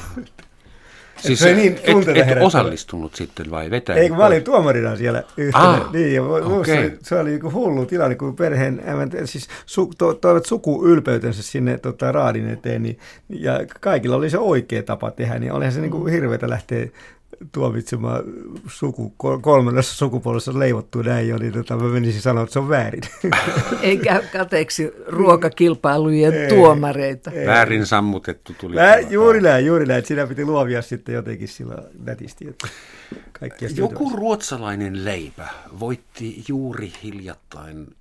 [1.25, 4.03] Siis se niin et, et osallistunut sitten vai vetänyt?
[4.03, 5.63] Ei, kun mä olin tuomarina siellä yhtenä.
[5.63, 6.75] Ah, niin, ja okay.
[6.75, 8.81] se, se oli niin hullu tilanne, kun perheen
[9.25, 12.99] siis su, to, toivat sukuylpeytensä sinne tota, raadin eteen, niin,
[13.29, 16.87] ja kaikilla oli se oikea tapa tehdä, niin olihan se niin kuin hirveätä lähteä
[17.51, 18.23] tuomitsemaan
[18.67, 23.01] suku, kolmannessa sukupuolessa leivottu näin jo, niin tota, mä menisin sanoa, että se on väärin.
[23.81, 27.31] Ei käy kateeksi ruokakilpailujen ei, tuomareita.
[27.31, 27.47] Ei.
[27.47, 28.75] Väärin sammutettu tuli.
[28.75, 30.05] Vää, juuri näin, juuri näin.
[30.05, 32.47] Siinä piti luovia sitten jotenkin sillä nätisti.
[32.47, 32.67] Että
[33.75, 35.47] Joku ruotsalainen leipä
[35.79, 37.95] voitti juuri hiljattain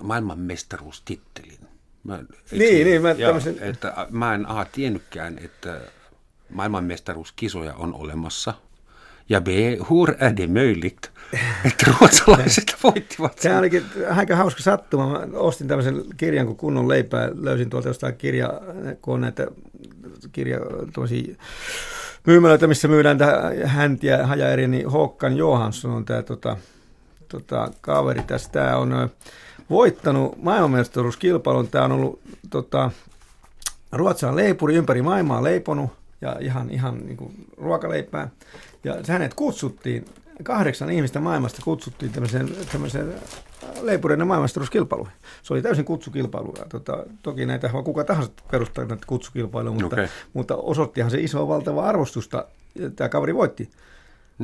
[0.00, 1.58] maailmanmestaruustittelin.
[2.04, 2.18] Mä,
[2.50, 3.02] niin, niin.
[3.02, 3.56] Mä, ja, tämmösen...
[3.60, 5.80] että, mä en aha, tiennytkään, että
[6.52, 8.54] maailmanmestaruuskisoja on olemassa–
[9.28, 9.48] ja B,
[9.90, 11.10] hur är det möjligt,
[11.64, 15.26] että ruotsalaiset voittivat Se olikin aika hauska sattuma.
[15.26, 17.30] Mä ostin tämmöisen kirjan kuin Kunnon leipää.
[17.34, 18.60] Löysin tuolta jostain kirja,
[19.02, 19.46] kun on näitä
[20.32, 20.58] kirja,
[22.26, 23.18] myymälöitä, missä myydään
[23.64, 26.56] häntiä hajaeri, niin Håkan Johansson on tämä tota,
[27.28, 28.50] tota, kaveri tässä.
[28.52, 29.10] Tämä on
[29.70, 31.68] voittanut maailmanmestaruuskilpailun.
[31.68, 32.20] Tämä on ollut
[32.50, 32.90] tota,
[33.92, 38.28] Ruotsan leipuri ympäri maailmaa leiponut ja ihan, ihan niin kuin ruokaleipää.
[38.86, 40.04] Ja hänet kutsuttiin,
[40.42, 43.14] kahdeksan ihmistä maailmasta kutsuttiin tämmöiseen, tämmöiseen
[43.82, 45.14] leipureiden maailmastaruuskilpailuihin.
[45.42, 46.54] Se oli täysin kutsukilpailu.
[46.58, 50.08] Ja tota, toki näitä voi kuka tahansa perustaa näitä kutsukilpailuja, mutta, okay.
[50.32, 52.44] mutta osoittihan se iso valtava arvostusta.
[52.96, 53.70] Tämä kaveri voitti.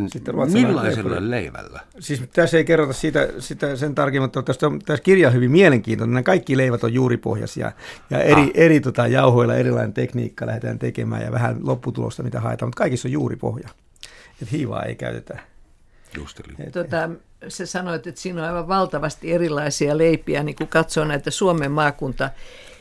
[0.07, 1.31] Sitten Millaisella leipuri.
[1.31, 1.81] leivällä?
[2.01, 5.51] Siis tässä ei kerrota siitä, sitä sen tarkemmin, mutta tästä on, tässä kirja on hyvin
[5.51, 6.15] mielenkiintoinen.
[6.15, 7.73] Nämä kaikki leivät on juuripohjaisia
[8.11, 8.51] ja eri, ah.
[8.55, 13.13] eri tota, jauhoilla erilainen tekniikka lähdetään tekemään ja vähän lopputulosta, mitä haetaan, mutta kaikissa on
[13.13, 13.69] juuripohja
[14.43, 15.39] että hiivaa ei käytetä.
[16.73, 17.11] Tota,
[17.49, 22.31] sä sanoit, että siinä on aivan valtavasti erilaisia leipiä, niin kun katsoo näitä Suomen maakunta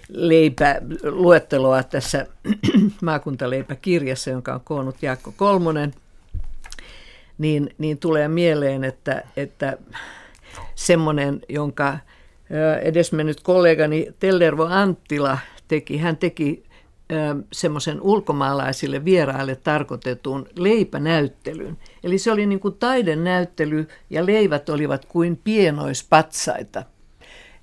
[0.09, 2.27] leipä luetteloa tässä
[3.01, 5.93] maakuntaleipäkirjassa, jonka on koonnut Jaakko Kolmonen,
[7.37, 9.77] niin, niin tulee mieleen, että, että
[10.75, 11.97] semmoinen, jonka
[12.81, 15.37] edesmennyt kollegani Tellervo Anttila
[15.67, 16.63] teki, hän teki
[17.51, 21.77] semmoisen ulkomaalaisille vieraille tarkoitetun leipänäyttelyn.
[22.03, 26.83] Eli se oli niin kuin taidenäyttely ja leivät olivat kuin pienoispatsaita.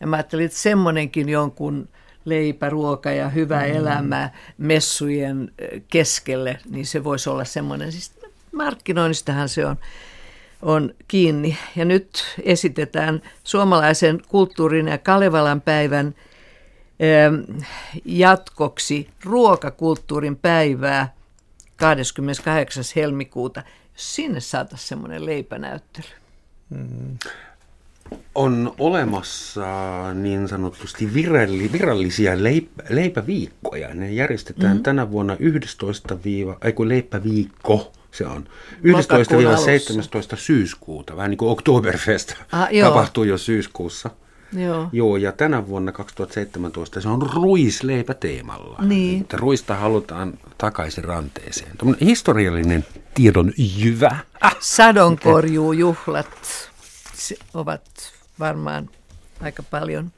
[0.01, 1.89] Ja mä ajattelin, että semmoinenkin jonkun
[2.25, 3.77] leipä, ruoka ja hyvä mm.
[3.77, 5.53] elämä messujen
[5.89, 7.93] keskelle, niin se voisi olla semmoinen.
[7.93, 8.13] Siis
[8.53, 9.77] markkinoinnistahan se on,
[10.63, 11.57] on kiinni.
[11.77, 16.15] Ja nyt esitetään suomalaisen kulttuurin ja Kalevalan päivän–
[18.05, 21.15] jatkoksi ruokakulttuurin päivää
[21.77, 22.85] 28.
[22.97, 23.63] helmikuuta,
[23.95, 26.07] sinne saataisiin semmoinen leipänäyttely.
[26.71, 27.19] Hmm.
[28.35, 29.65] On olemassa
[30.15, 33.95] niin sanotusti viralli, virallisia leipä, leipäviikkoja.
[33.95, 34.83] Ne järjestetään mm.
[34.83, 36.19] tänä vuonna 11
[36.65, 38.49] ei kun leipäviikko se on
[40.35, 44.11] 11-17 syyskuuta, vähän niin kuin Oktoberfest ah, tapahtuu jo syyskuussa.
[44.53, 44.89] Joo.
[44.93, 48.79] Joo, ja tänä vuonna 2017 se on ruisleipä teemalla.
[48.83, 49.21] Niin.
[49.21, 51.77] Että ruista halutaan takaisin ranteeseen.
[51.79, 54.17] Tuommoinen historiallinen tiedon jyvä.
[54.41, 56.71] Ah, Sadonkorjuujuhlat
[57.55, 57.83] ovat
[58.39, 58.91] varmaan
[59.41, 60.13] aika paljon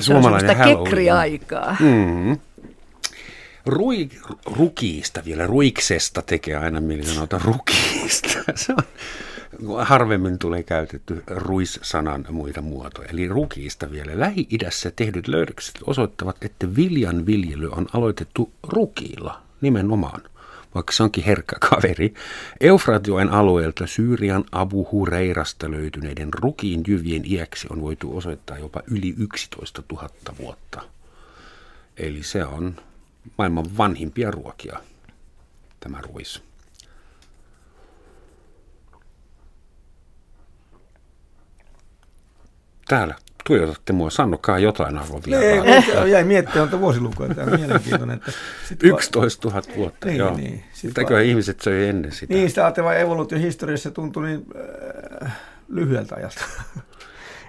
[0.00, 1.76] Suomalainen kekriaikaa.
[1.80, 2.38] Mm-hmm.
[3.66, 4.08] Rui,
[4.56, 8.28] rukiista vielä, ruiksesta tekee aina mieli sanoa rukiista.
[8.54, 8.82] Se on
[9.78, 13.08] harvemmin tulee käytetty ruissanan muita muotoja.
[13.08, 14.20] Eli rukiista vielä.
[14.20, 20.22] Lähi-idässä tehdyt löydökset osoittavat, että viljan viljely on aloitettu rukiilla nimenomaan
[20.76, 22.14] vaikka se onkin herkkä kaveri.
[22.60, 29.82] Eufratjoen alueelta Syyrian Abu Hureirasta löytyneiden rukiin jyvien iäksi on voitu osoittaa jopa yli 11
[29.92, 30.82] 000 vuotta.
[31.96, 32.76] Eli se on
[33.38, 34.80] maailman vanhimpia ruokia,
[35.80, 36.45] tämä ruis.
[42.88, 43.14] Täällä
[43.46, 48.20] tuijotatte mua, sanokaa jotain arvon Ei, jäi miettiä, on vuosilukua, tämä on mielenkiintoinen.
[48.72, 50.36] Että 11 000 vuotta, niin, joo.
[50.36, 52.34] Niin, Sitäkö ihmiset söi ennen sitä?
[52.34, 54.46] Niin, sitä ajattelin evoluutiohistoriassa tuntui niin
[55.24, 55.32] äh,
[55.68, 56.44] lyhyeltä ajalta.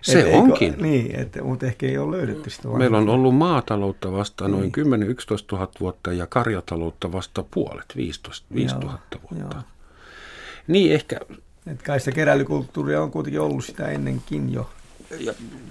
[0.01, 0.71] Se et onkin.
[0.71, 2.67] Eikö, niin, että, mutta ehkä ei ole löydetty sitä.
[2.67, 4.87] Meillä on ollut maataloutta vasta noin niin.
[4.87, 4.89] 10-11
[5.51, 9.19] 000 vuotta ja karjataloutta vasta puolet, 15 000 vuotta.
[9.39, 9.63] Joo.
[10.67, 11.19] Niin ehkä...
[11.71, 14.69] Et kai se keräilykulttuuria on kuitenkin ollut sitä ennenkin jo.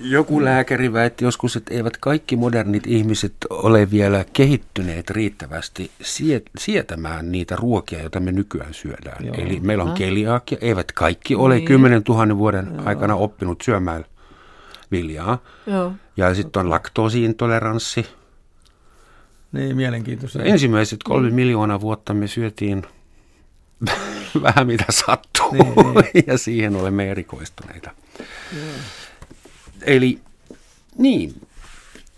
[0.00, 5.90] Joku lääkäri väitti joskus, että eivät kaikki modernit ihmiset ole vielä kehittyneet riittävästi
[6.58, 9.26] sietämään niitä ruokia, joita me nykyään syödään.
[9.26, 9.34] Joo.
[9.38, 11.66] Eli meillä on keliaakia, eivät kaikki ole niin.
[11.66, 12.82] 10 000 vuoden Joo.
[12.86, 14.04] aikana oppinut syömään
[14.90, 15.42] viljaa.
[15.66, 15.92] Joo.
[16.16, 18.06] Ja sitten on laktoosiintoleranssi.
[19.52, 20.42] Niin, mielenkiintoista.
[20.42, 22.82] Ensimmäiset kolme miljoonaa vuotta me syötiin
[24.42, 25.74] vähän mitä sattuu, niin,
[26.14, 26.24] niin.
[26.32, 27.90] ja siihen olemme erikoistuneita.
[28.56, 29.05] Joo.
[29.86, 30.20] Eli
[30.98, 31.48] niin,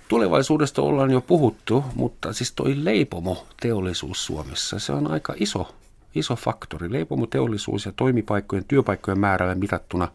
[0.09, 5.75] tulevaisuudesta ollaan jo puhuttu, mutta siis toi leipomo-teollisuus Suomessa, se on aika iso,
[6.15, 6.93] iso faktori.
[6.93, 10.09] Leipomoteollisuus ja toimipaikkojen, työpaikkojen määrällä mitattuna,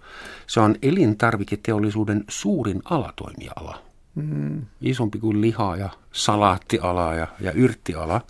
[0.48, 3.82] se on elintarviketeollisuuden suurin alatoimiala.
[4.16, 4.66] Mm.
[4.82, 8.22] Isompi kuin liha- ja salaattiala ja, ja yrttiala.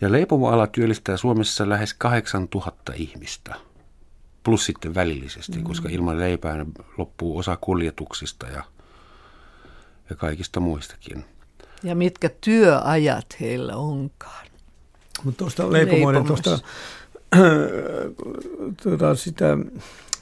[0.00, 3.54] Ja leipomoala työllistää Suomessa lähes 8000 ihmistä–
[4.46, 5.64] plus sitten välillisesti, mm.
[5.64, 6.66] koska ilman leipää
[6.98, 8.62] loppuu osa kuljetuksista ja,
[10.10, 11.24] ja kaikista muistakin.
[11.82, 14.46] Ja mitkä työajat heillä onkaan?
[15.24, 16.58] Mutta tuosta leipomoiden, tuosta
[18.82, 19.58] tuota, sitä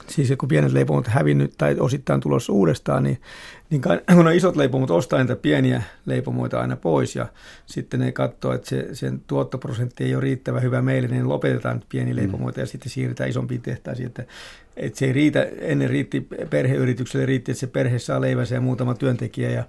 [0.07, 3.21] siis kun pienet leipomot hävinnyt tai osittain tulossa uudestaan, niin,
[3.69, 3.81] niin
[4.15, 7.27] kun on isot leipomot ostaa niitä pieniä leipomoita aina pois ja
[7.65, 12.11] sitten ne katsoo, että se, sen tuottoprosentti ei ole riittävän hyvä meille, niin lopetetaan pieni
[12.11, 12.15] mm.
[12.15, 14.07] leipomoita ja sitten siirretään isompiin tehtaisiin.
[14.07, 14.25] Että,
[14.77, 18.95] että se ei riitä, ennen riitti perheyritykselle riitti, että se perhe saa leivänsä ja muutama
[18.95, 19.63] työntekijä ja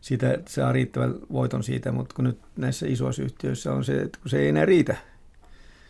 [0.00, 4.30] siitä saa riittävän voiton siitä, mutta kun nyt näissä isoissa yhtiöissä on se, että kun
[4.30, 4.96] se ei enää riitä,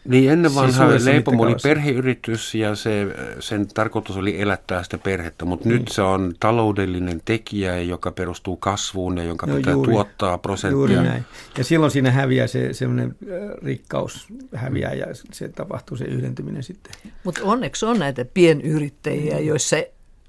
[0.05, 3.07] niin ennen vanhaa leipomo oli perheyritys ja se,
[3.41, 5.79] sen tarkoitus oli elättää sitä perhettä, mutta niin.
[5.79, 10.77] nyt se on taloudellinen tekijä, joka perustuu kasvuun ja jonka no, pitää juuri, tuottaa prosenttia.
[10.77, 11.25] Juuri näin.
[11.59, 13.17] Ja silloin siinä häviää se semmoinen
[13.63, 16.93] rikkaus häviää ja se tapahtuu se yhdentyminen sitten.
[17.25, 19.45] Mutta onneksi on näitä pienyrittäjiä, mm.
[19.45, 19.77] joissa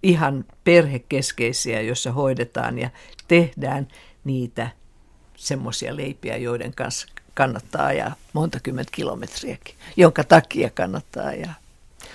[0.04, 2.90] ihan perhekeskeisiä, joissa hoidetaan ja
[3.28, 3.88] tehdään
[4.24, 4.70] niitä
[5.36, 11.54] semmoisia leipiä, joiden kanssa kannattaa ajaa monta kymmentä kilometriäkin, jonka takia kannattaa ja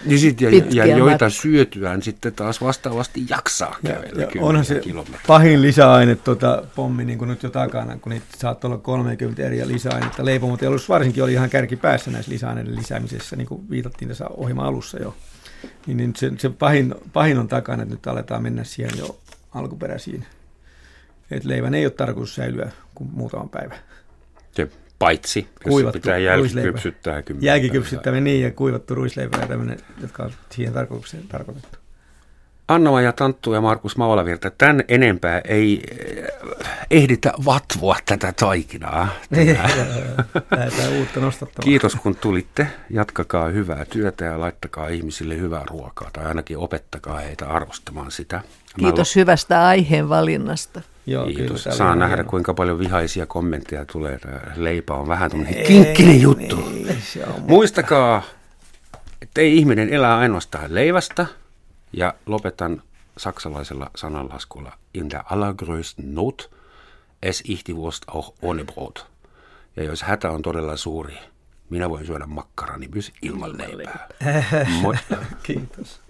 [0.05, 4.65] niin sit, ja, ja joita mat- syötyään sitten taas vastaavasti jaksaa kävellä ja, ja Onhan
[4.65, 5.21] se kilometriä.
[5.27, 9.69] pahin lisäaine tuota, pommi niin kuin nyt jo takana, kun niitä saattoi olla 30 eri
[9.69, 10.25] lisäainetta.
[10.25, 15.03] Leipomoteollisuus varsinkin oli ihan kärki päässä näissä lisäaineiden lisäämisessä, niin kuin viitattiin tässä ohjelman alussa
[15.03, 15.15] jo.
[15.87, 19.19] Niin, niin se, se pahin, pahin on takana, että nyt aletaan mennä siihen jo
[19.55, 20.27] alkuperäisiin.
[21.31, 23.79] Että leivän ei ole tarkoitus säilyä kuin muutaman päivän.
[24.59, 24.73] Jep.
[24.99, 27.23] Paitsi, jos pitää jälkikypsyttää.
[27.41, 31.79] Jälkikypsyttäminen niin ja kuivattu ruisleipä ja tämmöinen, jotka on siihen tarkoitukseen tarkoitettu.
[32.69, 36.27] Anna ja Tanttu ja Markus Maulavirta, tämän enempää ei eh,
[36.91, 39.09] ehditä vatvoa tätä taikinaa.
[40.57, 41.65] Lähdetään uutta nostattamaan.
[41.65, 42.67] Kiitos kun tulitte.
[42.91, 48.41] Jatkakaa hyvää työtä ja laittakaa ihmisille hyvää ruokaa tai ainakin opettakaa heitä arvostamaan sitä.
[48.81, 49.21] Kiitos Mä...
[49.21, 50.81] hyvästä aiheen valinnasta.
[51.07, 51.63] Joo, Kiitos.
[51.63, 52.31] Kyllä, Saa nähdä, hieno.
[52.31, 54.19] kuinka paljon vihaisia kommentteja tulee.
[54.57, 56.59] Leipä on vähän tämmöinen kinkkinen juttu.
[56.89, 56.97] Ei,
[57.49, 58.23] Muistakaa,
[59.23, 61.27] että ei ihminen elää ainoastaan leivästä.
[61.93, 62.83] Ja lopetan
[63.17, 64.73] saksalaisella sananlaskulla.
[64.95, 66.51] In der allergrößten Not
[67.23, 69.07] es ich die Wurst auch ohne Brot.
[69.77, 71.19] Ja jos hätä on todella suuri,
[71.71, 74.09] minä voin syödä makkarani myös ilman leipää.
[75.43, 76.01] Kiitos.